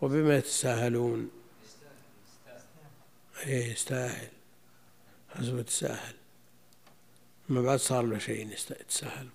وبما 0.01 0.37
يتساهلون؟ 0.37 1.29
إيه 3.45 3.71
يستاهل. 3.71 4.27
حسب 5.29 5.59
يتساهل 5.59 6.13
ما 7.49 7.61
بعد 7.61 7.79
صار 7.79 8.05
له 8.05 8.17
شيء 8.17 8.51
يتساهل 8.81 9.27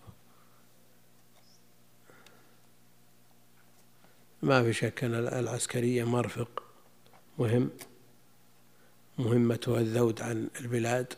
ما 4.43 4.63
في 4.63 4.73
شك 4.73 5.05
أن 5.05 5.15
العسكرية 5.15 6.05
مرفق. 6.05 6.63
مهم. 7.39 7.71
مهمتها 9.19 9.81
الذود 9.81 10.23
عن 10.23 10.49
البلاد 10.61 11.15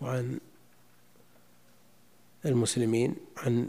وعن 0.00 0.40
المسلمين 2.44 3.16
عن 3.36 3.68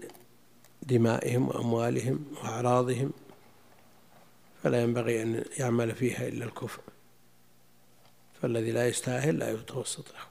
دمائهم 0.82 1.48
وأموالهم 1.48 2.26
وأعراضهم. 2.36 3.12
فلا 4.64 4.82
ينبغي 4.82 5.22
أن 5.22 5.46
يعمل 5.58 5.96
فيها 5.96 6.28
إلا 6.28 6.46
الكفر. 6.46 6.82
فالذي 8.42 8.72
لا 8.72 8.88
يستاهل 8.88 9.40
لا 9.40 9.52
يتوسط 9.52 10.14
له. 10.14 10.30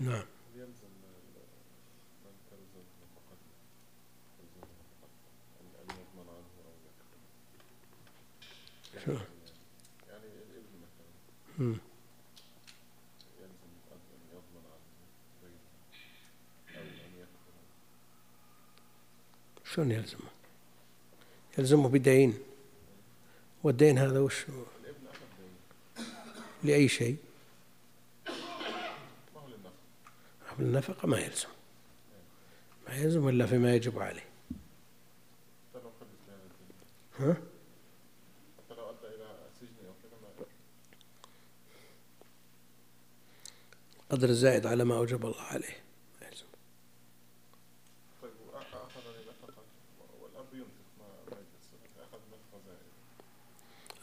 نعم 0.00 0.24
يلزم 0.56 0.90
من 1.02 2.34
تلزم 2.50 2.80
نفقته 3.02 3.44
تلزم 4.40 4.64
نفقته 4.64 5.10
أن 5.60 5.66
أن 5.80 5.86
يضمن 5.96 6.28
عنه 6.28 6.52
أو 6.66 6.72
يكفل 6.86 7.20
شو؟ 9.04 9.12
يعني 10.08 10.26
الابن 10.26 10.72
مثلا 10.82 11.08
مم. 11.48 11.49
يلزم 11.49 11.49
الأب 11.49 11.49
أن 11.49 11.49
يضمن 11.49 11.49
عنه 11.49 11.49
بيته 11.49 11.49
أو 11.49 11.49
أن 11.49 11.49
شلون 19.64 19.90
يلزمه؟ 19.90 20.30
يلزمه 21.58 21.88
بدين. 21.88 22.38
والدين 23.62 23.98
هذا 23.98 24.20
وش 24.20 24.46
لأي 26.62 26.88
شيء؟ 26.88 27.16
النفقة 30.58 31.08
ما 31.08 31.18
يلزم. 31.18 31.48
ما 32.88 32.94
يلزم 32.94 33.28
إلا 33.28 33.46
فيما 33.46 33.74
يجب 33.74 33.98
عليه. 33.98 34.30
ها؟ 37.18 37.32
حتى 38.58 38.74
لو 38.74 38.90
أدى 38.90 39.06
إلى 39.14 39.48
سجن 39.60 39.86
أو 39.86 39.92
كذا 40.02 40.16
ما 40.22 40.28
قدر 44.10 44.28
الزائد 44.28 44.66
على 44.66 44.84
ما 44.84 44.96
أوجب 44.96 45.26
الله 45.26 45.40
عليه. 45.42 45.76
ما 46.20 46.26
يلزم 46.28 46.46
طيب 48.22 48.30
أخذ 48.54 49.00
النفقة 49.06 49.62
والأب 50.20 50.46
ينفق 50.54 50.88
ما 50.98 51.06
أخذ 52.04 52.18
نفقة 52.18 52.60
زائدة 52.66 52.84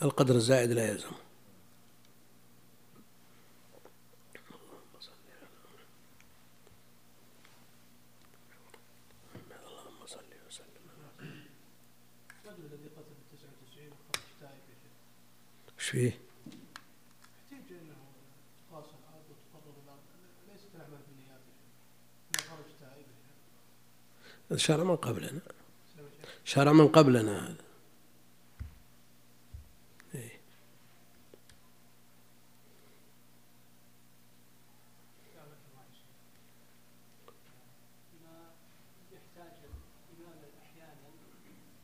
القدر 0.02 0.36
الزائد 0.36 0.72
لا 0.72 0.90
يلزم. 0.92 1.12
اللهم 9.68 10.06
صل 10.08 10.32
وسلم 10.48 10.84
على 10.90 11.32
الرجل 12.46 12.66
الذي 12.66 12.90
قتل 12.98 13.14
ب 13.14 13.36
99 13.36 13.88
وخرج 13.92 14.24
تائب 14.40 14.64
يا 14.70 14.76
شيخ 14.82 14.92
إيش 15.80 15.90
فيه؟ 15.90 16.12
يحتاج 17.52 17.78
انه 17.78 17.96
قاس 18.72 18.86
الأرض 18.86 19.26
وتقرب 19.32 19.76
الأرض 19.84 20.04
ليست 20.52 20.70
الاعمال 20.76 21.02
بالنيات 21.08 21.42
يا 21.48 21.54
شيخ 21.60 21.72
انه 22.32 22.42
خرج 22.50 22.70
تائب 22.80 23.06
يا 23.14 23.20
شيخ 23.28 23.38
هذا 24.26 24.37
شرع 24.56 24.84
من 24.84 24.96
قبلنا. 24.96 25.42
شرع 26.46 26.72
من 26.74 26.88
قبلنا 26.88 27.46
هذا 27.48 27.56
إيه. 30.16 30.40
كانت 35.36 35.62
معي 35.76 35.92
شيء. 36.00 36.16
ما 38.24 38.38
يحتاج 39.14 39.54
الإمام 40.12 40.40
أحيانا 40.64 41.08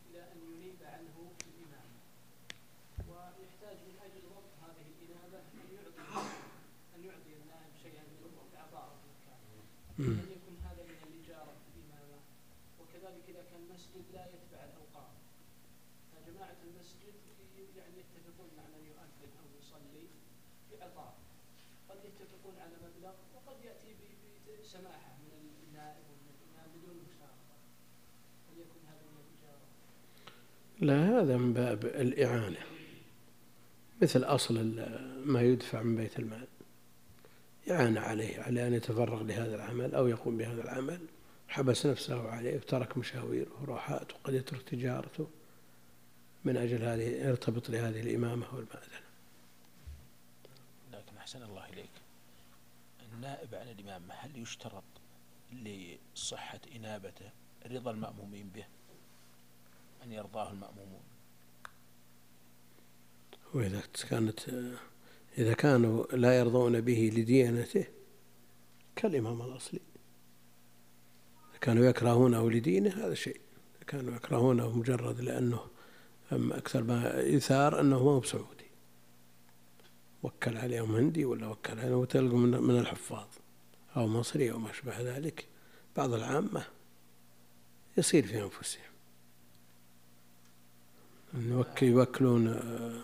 إلى 0.09 0.19
أن 0.31 0.37
ينيب 0.53 0.79
عنه 0.83 1.15
الإمام 1.47 1.89
ويحتاج 3.09 3.77
من 3.87 3.95
أجل 4.05 4.21
ضبط 4.35 4.53
هذه 4.63 4.85
الإنابة 4.93 5.39
أن 5.53 5.69
يعطي 5.75 6.27
أن 6.95 7.01
يعطي 7.05 7.31
النائب 7.41 7.73
شيئا 7.83 8.03
من 8.03 8.31
إعطائه 8.57 8.93
المكان 9.03 9.41
مم. 9.99 10.19
هل 10.19 10.27
يكون 10.37 10.55
هذا 10.67 10.83
من 10.89 10.97
الإجارة 11.07 11.53
في 11.63 11.67
الإمامة 11.75 12.17
وكذلك 12.79 13.23
إذا 13.29 13.43
كان 13.51 13.61
مسجد 13.73 14.05
لا 14.13 14.23
يتبع 14.33 14.61
الأوقاف 14.69 15.11
فجماعة 16.11 16.57
المسجد 16.67 17.13
يعني 17.77 17.95
يتفقون 18.03 18.49
مع 18.57 18.63
من 18.73 18.83
يؤذن 18.91 19.31
أو 19.41 19.45
يصلي 19.59 20.05
بإعطاء 20.71 21.13
قد 21.89 21.97
يتفق 22.05 22.21
يتفقون 22.23 22.55
على 22.63 22.75
مبلغ 22.85 23.13
وقد 23.35 23.57
ياتي 23.65 23.93
ب- 23.93 24.61
بسماحه 24.61 25.11
من 25.23 25.31
النائب 25.67 26.03
ومن 26.09 26.27
الامام 26.35 26.69
بدون 26.75 26.95
مشاركه 27.09 27.55
هل 28.49 28.55
يكون 28.63 28.81
هذا 28.89 29.01
من 29.11 29.17
التجاره؟ 29.23 29.67
لا 30.87 31.19
هذا 31.21 31.37
من 31.37 31.53
الإعانة 31.85 32.59
مثل 34.01 34.23
أصل 34.23 34.75
ما 35.25 35.41
يدفع 35.41 35.81
من 35.81 35.95
بيت 35.95 36.19
المال. 36.19 36.47
إعانة 37.71 37.99
عليه 37.99 38.41
على 38.41 38.67
أن 38.67 38.73
يتفرغ 38.73 39.23
لهذا 39.23 39.55
العمل 39.55 39.95
أو 39.95 40.07
يقوم 40.07 40.37
بهذا 40.37 40.61
العمل. 40.63 40.99
حبس 41.47 41.85
نفسه 41.85 42.29
عليه 42.29 42.55
وترك 42.55 42.97
مشاويره 42.97 43.61
وراحات 43.61 44.13
وقد 44.13 44.33
يترك 44.33 44.61
تجارته. 44.61 45.29
من 46.45 46.57
أجل 46.57 46.83
هذه 46.83 47.27
يرتبط 47.27 47.69
لهذه 47.69 48.01
الإمامة 48.01 48.55
والمأذنة. 48.55 49.03
لكن 50.93 51.17
أحسن 51.17 51.43
الله 51.43 51.69
إليك. 51.69 51.89
النائب 53.13 53.55
عن 53.55 53.67
الإمام 53.67 54.11
هل 54.11 54.41
يشترط 54.41 54.83
لصحة 55.51 56.59
إنابته 56.75 57.29
رضا 57.65 57.91
المأمومين 57.91 58.49
به؟ 58.49 58.65
أن 60.03 60.11
يرضاه 60.11 60.51
المأمومون؟ 60.51 61.12
وإذا 63.53 63.81
كانت 64.09 64.39
إذا 65.37 65.53
كانوا 65.53 66.05
لا 66.05 66.39
يرضون 66.39 66.81
به 66.81 67.11
لديانته 67.15 67.85
كالإمام 68.95 69.41
الأصلي. 69.41 69.79
إذا 71.51 71.59
كانوا 71.61 71.85
يكرهونه 71.85 72.51
لدينه 72.51 72.89
هذا 72.89 73.13
شيء. 73.13 73.41
إذا 73.75 73.83
كانوا 73.87 74.15
يكرهونه 74.15 74.77
مجرد 74.77 75.21
لأنه 75.21 75.59
أكثر 76.31 76.83
ما 76.83 77.19
يثار 77.19 77.79
أنه 77.79 78.03
ما 78.03 78.11
هو 78.11 78.19
بسعودي. 78.19 78.63
وكل 80.23 80.57
عليهم 80.57 80.95
هندي 80.95 81.25
ولا 81.25 81.47
وكل 81.47 81.79
عليهم 81.79 81.97
وتلقوا 81.97 82.37
من 82.39 82.79
الحفاظ. 82.79 83.27
أو 83.95 84.07
مصري 84.07 84.51
أو 84.51 84.59
ما 84.59 84.71
أشبه 84.71 85.01
ذلك. 85.01 85.45
بعض 85.97 86.13
العامة 86.13 86.65
يصير 87.97 88.27
في 88.27 88.43
أنفسهم. 88.43 88.81
أن 91.33 91.51
يوك- 91.51 91.83
يوكلون 91.83 92.47
آه، 92.47 93.01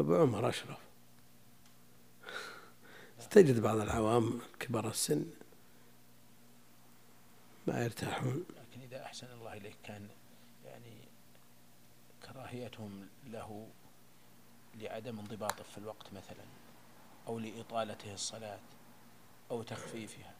أبو 0.00 0.14
عمر 0.16 0.48
أشرف. 0.48 0.78
تجد 3.30 3.60
بعض 3.60 3.76
العوام 3.76 4.40
كبار 4.60 4.88
السن. 4.88 5.24
ما 7.66 7.84
يرتاحون. 7.84 8.44
لكن 8.50 8.80
إذا 8.82 9.02
أحسن 9.02 9.26
الله 9.32 9.52
إليك 9.52 9.76
كان 9.84 10.08
يعني 10.64 10.96
كراهيتهم 12.26 13.08
له 13.26 13.66
لعدم 14.80 15.18
انضباطه 15.18 15.64
في 15.72 15.78
الوقت 15.78 16.06
مثلا 16.12 16.44
أو 17.26 17.38
لإطالته 17.38 18.14
الصلاة 18.14 18.58
أو 19.50 19.62
تخفيفها. 19.62 20.34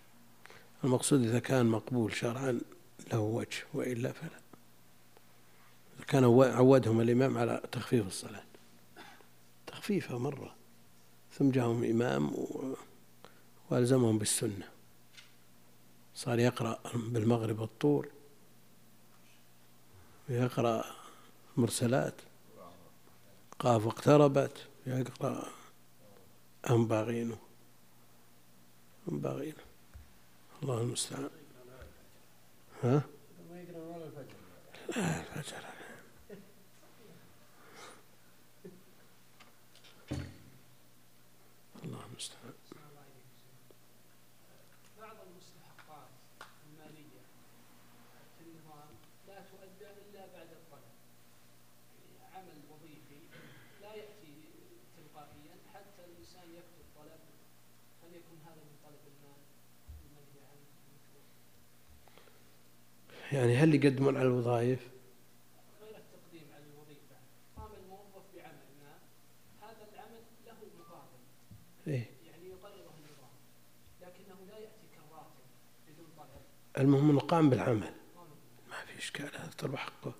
المقصود 0.85 1.21
إذا 1.25 1.39
كان 1.39 1.67
مقبول 1.67 2.17
شرعا 2.17 2.61
له 3.13 3.19
وجه 3.19 3.65
وإلا 3.75 4.13
فلا. 4.13 4.41
كان 6.07 6.25
عو- 6.25 6.43
عودهم 6.43 7.01
الإمام 7.01 7.39
على 7.39 7.63
تخفيف 7.73 8.07
الصلاة. 8.07 8.45
تخفيفها 9.75 10.19
مرة. 10.19 10.55
ثم 11.39 11.51
جاءهم 11.51 11.85
إمام 11.85 12.49
وألزمهم 13.71 14.19
بالسنة. 14.19 14.69
صار 16.15 16.39
يقرأ 16.39 16.79
بالمغرب 16.95 17.63
الطور. 17.63 18.09
ويقرأ 20.29 20.85
مرسلات. 21.57 22.15
قاف 23.59 23.87
اقتربت. 23.87 24.69
يقرأ 24.87 25.49
أم 26.71 26.87
باغينه 26.87 27.39
أم 29.09 29.19
باغينه 29.19 29.65
الله 30.63 30.81
المستعان. 30.81 31.31
ها؟ 32.83 33.03
لا 34.97 35.21
الفجر 35.21 35.65
الله 41.85 42.05
المستعان 42.11 42.53
أحسن 42.65 42.77
الله 42.91 43.05
إليك 43.13 43.33
بعض 45.01 45.17
المستحقات 45.27 46.09
المالية 46.67 47.23
في 48.39 48.45
النظام 48.47 48.89
لا 49.29 49.39
تؤدى 49.51 49.89
إلا 50.03 50.23
بعد 50.35 50.51
الطلب 50.61 50.93
يعني 52.23 52.37
عمل 52.37 52.59
وظيفي 52.71 53.21
لا 53.83 53.95
يأتي 53.95 54.35
تلقائيا 55.25 55.57
حتى 55.75 56.05
الإنسان 56.05 56.43
يكتب 56.55 56.85
طلب. 56.97 57.21
فليكن 58.03 58.37
هذا 58.47 58.63
من 58.69 58.77
طلب 58.85 59.01
المال؟ 59.07 59.41
المنهي 60.05 60.41
عنه. 60.51 60.67
يعني 63.33 63.57
هل 63.57 63.75
يقدمون 63.75 64.17
على 64.17 64.27
الوظائف؟ 64.27 64.81
غير 65.81 65.97
التقديم 65.97 66.47
على 66.55 66.65
الوظيفة. 66.65 67.17
قام 67.57 67.71
الموظف 67.83 68.25
بعمل 68.37 68.69
ما. 68.83 68.95
هذا 69.67 69.87
العمل 69.93 70.23
له 70.47 70.57
مقابل 70.79 71.21
إيه. 71.87 72.07
يعني 72.27 72.49
يقرره 72.49 72.95
النظام 72.99 73.35
لكنه 74.01 74.47
لا 74.51 74.59
يأتي 74.59 74.87
كالراتب 74.95 75.45
بدون 75.89 76.07
طلب. 76.17 76.43
المهم 76.79 77.11
إنه 77.11 77.21
قام 77.21 77.51
بالعمل. 77.51 77.95
ما 78.71 78.77
في 78.87 78.99
إشكال 78.99 79.37
هذا 79.37 79.51
تربح 79.59 79.87
حقه. 79.87 80.15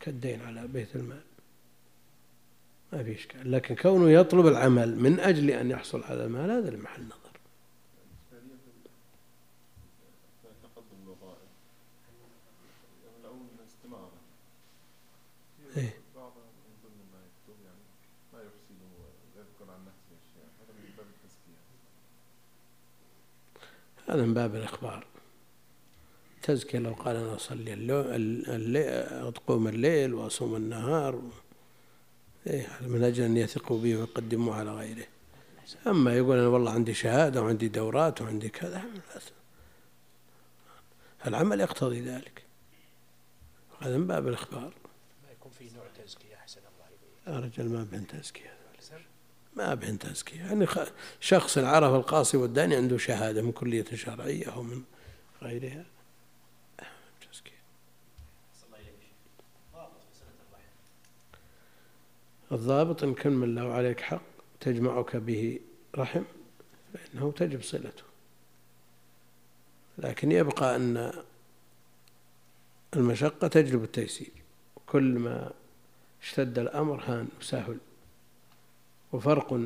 كالدين 0.00 0.42
على 0.42 0.68
بيت 0.68 0.96
المال. 0.96 1.31
ما 2.92 3.02
في 3.04 3.14
إشكال 3.14 3.52
لكن 3.52 3.74
كونه 3.74 4.10
يطلب 4.10 4.46
العمل 4.46 4.96
من 4.98 5.20
أجل 5.20 5.50
أن 5.50 5.70
يحصل 5.70 6.02
على 6.02 6.24
المال 6.24 6.50
هذا 6.50 6.68
المحل 6.68 7.02
نظر 7.02 7.32
إيه. 15.76 15.94
هذا 24.08 24.22
من 24.26 24.34
باب 24.34 24.54
الإخبار 24.54 25.06
تزكية 26.42 26.78
لو 26.78 26.92
قال 26.92 27.16
اللو- 27.50 28.00
ال- 28.00 28.48
الليل 28.50 28.88
أقوم 29.36 29.68
الليل 29.68 30.14
وأصوم 30.14 30.56
النهار. 30.56 31.22
إيه 32.46 32.68
من 32.80 33.04
أجل 33.04 33.24
أن 33.24 33.36
يثقوا 33.36 33.82
به 33.82 33.96
ويقدموه 33.96 34.54
على 34.54 34.70
غيره. 34.70 35.06
أما 35.86 36.14
يقول 36.16 36.38
أنا 36.38 36.48
والله 36.48 36.70
عندي 36.70 36.94
شهادة 36.94 37.42
وعندي 37.42 37.68
دورات 37.68 38.22
وعندي 38.22 38.48
كذا 38.48 38.82
العمل 41.26 41.60
يقتضي 41.60 42.00
ذلك. 42.00 42.42
هذا 43.80 43.96
من 43.96 44.06
باب 44.06 44.28
الإخبار. 44.28 44.74
ما 45.24 45.30
يكون 45.32 45.52
في 45.58 45.64
نوع 45.76 45.84
تزكية 46.04 46.34
أحسن 46.36 46.60
الله 46.60 46.88
إليك؟ 46.88 47.44
يا 47.56 47.62
رجل 47.62 47.72
ما 47.72 47.84
بين 47.84 48.06
تزكية. 48.06 48.52
ما 49.56 49.74
بين 49.74 49.98
تزكية. 49.98 50.40
يعني 50.40 50.66
شخص 51.20 51.58
عرف 51.58 51.94
القاصي 51.94 52.36
والداني 52.36 52.76
عنده 52.76 52.98
شهادة 52.98 53.42
من 53.42 53.52
كلية 53.52 53.84
شرعية 53.94 54.50
أو 54.50 54.62
من 54.62 54.82
غيرها 55.42 55.84
تزكية 57.32 57.62
الضابط 62.52 63.02
إن 63.02 63.14
كان 63.14 63.32
من 63.32 63.54
له 63.54 63.72
عليك 63.72 64.00
حق 64.00 64.22
تجمعك 64.60 65.16
به 65.16 65.60
رحم 65.96 66.22
فإنه 66.94 67.32
تجب 67.32 67.62
صلته. 67.62 68.02
لكن 69.98 70.32
يبقى 70.32 70.76
أن 70.76 71.12
المشقة 72.96 73.48
تجلب 73.48 73.84
التيسير. 73.84 74.32
كل 74.86 75.18
ما 75.18 75.52
اشتد 76.22 76.58
الأمر 76.58 77.02
هان 77.04 77.28
وسهل. 77.40 77.78
وفرق 79.12 79.60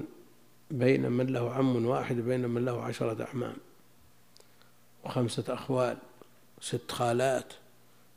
بين 0.71 1.13
من 1.13 1.27
له 1.27 1.55
عم 1.55 1.87
واحد 1.87 2.19
وبين 2.19 2.49
من 2.49 2.65
له 2.65 2.83
عشرة 2.83 3.25
أعمام. 3.25 3.57
وخمسة 5.05 5.55
أخوال 5.55 5.97
وست 6.59 6.91
خالات 6.91 7.53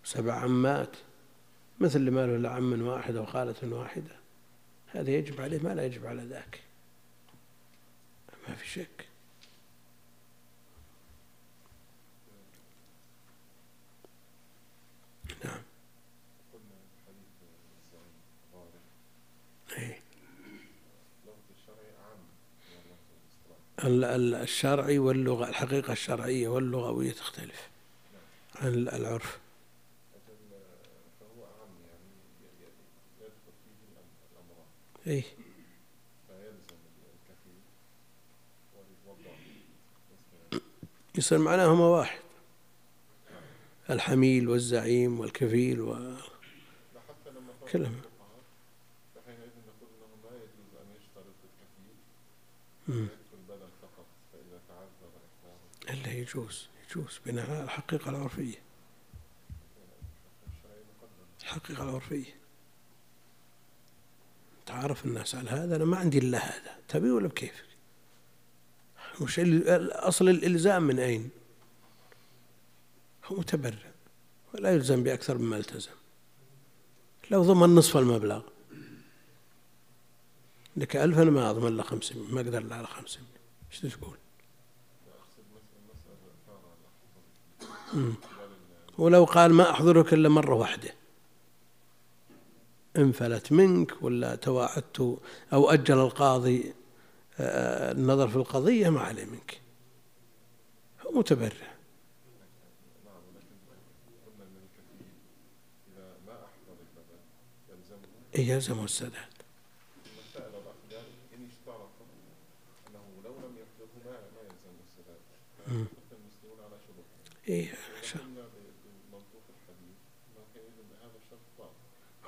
وسبع 0.03 0.33
عمات. 0.33 0.95
مثل 1.79 2.11
ما 2.11 2.25
له 2.27 2.35
إلا 2.35 2.49
عم 2.49 2.81
واحد 2.81 3.15
أو 3.15 3.25
خالة 3.25 3.75
واحدة. 3.75 4.18
هذا 4.93 5.11
يجب 5.11 5.41
عليه 5.41 5.59
ما 5.59 5.69
لا 5.75 5.85
يجب 5.85 6.05
على 6.05 6.21
ذاك. 6.23 6.59
ما 8.49 8.55
في 8.55 8.67
شك. 8.69 9.05
نعم. 15.45 15.61
إيه. 19.77 19.99
الشرعي 24.43 24.99
واللغة 24.99 25.49
الحقيقة 25.49 25.93
الشرعية 25.93 26.47
واللغوية 26.47 27.11
تختلف 27.11 27.69
عن 28.55 28.67
ال- 28.67 28.89
العرف 28.89 29.39
أجل 30.15 30.59
فهو 31.19 31.43
عام 31.45 31.69
يعني 31.89 32.09
ي- 32.41 32.63
ي- 32.63 33.23
يدخل 33.23 33.53
فيه 33.63 34.88
الكفيل 35.07 35.23
يصير 41.15 41.37
معناهما 41.37 41.85
واحد. 41.85 42.19
الحميل 43.89 44.49
والزعيم 44.49 45.19
والكفيل 45.19 45.81
و 45.81 45.93
احضاره 47.67 47.91
إلا 55.89 56.13
يجوز 56.13 56.67
يجوز 56.89 57.19
بناء 57.25 57.63
الحقيقة 57.63 58.09
العرفية. 58.09 58.61
الحقيقة 61.41 61.83
العرفية. 61.83 62.38
تعرف 64.69 65.05
الناس 65.05 65.35
على 65.35 65.49
هذا 65.49 65.75
أنا 65.75 65.85
ما 65.85 65.97
عندي 65.97 66.17
إلا 66.17 66.37
هذا. 66.37 66.75
تبي 66.87 67.11
ولا 67.11 67.27
بكيفك 67.27 67.65
وش 69.21 69.39
أصل 69.39 70.29
الإلزام 70.29 70.83
من 70.83 70.99
أين؟ 70.99 71.29
هو 73.25 73.35
متبرع 73.35 73.91
ولا 74.53 74.71
يلزم 74.71 75.03
بأكثر 75.03 75.37
مما 75.37 75.57
التزم. 75.57 75.91
لو 77.31 77.43
ضمن 77.43 77.75
نصف 77.75 77.97
المبلغ. 77.97 78.41
لك 80.77 80.95
ألف 80.95 81.19
أنا 81.19 81.31
ما 81.31 81.49
أضمن 81.49 81.77
له 81.77 81.83
خمسمية 81.83 82.27
ما 82.27 82.41
أقدر 82.41 82.57
إلا 82.57 82.75
على 82.75 82.87
خمسمية. 82.87 83.25
إيش 83.71 83.79
تقول. 83.95 84.17
ولو 88.97 89.25
قال 89.25 89.53
ما 89.53 89.71
أحضرك 89.71 90.13
إلا 90.13 90.29
مرة 90.29 90.55
واحدة. 90.55 90.98
انفلت 92.97 93.51
منك 93.51 94.03
ولا 94.03 94.35
تواعدت 94.35 95.19
أو 95.53 95.69
أجل 95.69 95.99
القاضي 95.99 96.73
آه، 97.39 97.91
النظر 97.91 98.27
في 98.27 98.35
القضية 98.35 98.89
ما 98.89 98.99
عليه 99.01 99.25
منك. 99.25 99.61
هو 101.05 101.11
متبرع. 101.11 101.69
نعم 112.93 113.03
ولكن 113.17 113.39
قلنا 117.49 117.88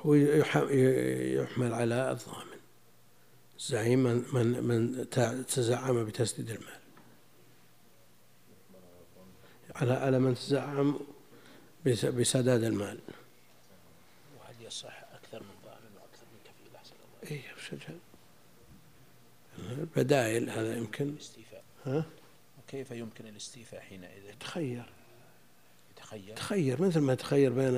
هو 0.06 0.14
يح- 0.14 0.70
يحمل 1.42 1.74
على 1.74 2.12
الضامن. 2.12 2.52
الزعيم 3.60 4.00
من 4.04 4.24
من 4.34 4.64
من 4.64 5.10
تزعم 5.48 6.06
بتسديد 6.06 6.50
المال. 6.50 6.80
على 9.76 9.94
على 9.94 10.20
من 10.20 10.36
تزعم 10.36 11.00
بس- 11.86 12.06
بسداد 12.06 12.64
المال. 12.64 13.00
وهل 14.40 14.56
يصح 14.68 15.04
أكثر 15.14 15.40
من 15.44 15.56
ضامن 15.66 15.92
وأكثر 15.96 16.26
من 16.34 16.40
كفيل 16.46 16.76
أحسن 16.76 16.94
الله 16.96 17.32
اي 17.32 17.42
الجهل؟ 17.74 17.98
البدائل 19.80 20.50
هذا 20.50 20.78
يمكن. 20.78 21.10
الاستيفاء. 21.10 21.64
ها؟ 21.86 22.04
وكيف 22.60 22.92
يمكن 22.92 23.28
الاستيفاء 23.28 23.82
حينئذ؟ 23.82 24.22
تخير. 24.40 24.86
يتخيل 25.92 26.36
تخير 26.36 26.82
مثل 26.82 27.00
ما 27.00 27.16
تخير 27.16 27.54
بين 27.54 27.76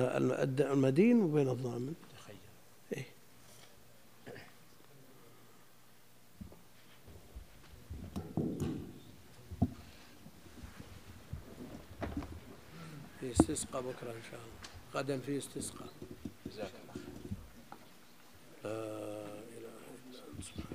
المدين 0.70 1.20
وبين 1.22 1.48
الضامن. 1.48 1.94
في 13.23 13.31
استسقى 13.31 13.83
بكرة 13.83 14.11
إن 14.11 14.23
شاء 14.31 14.39
الله 14.39 14.59
غدا 14.95 15.19
في 15.19 15.37
استسقى 15.37 15.85
جزاك 16.45 16.71
الله 16.83 17.03
لا 18.63 18.69
إله 19.57 19.79
إلا 20.09 20.19
أنت 20.37 20.43
سبحانك 20.43 20.72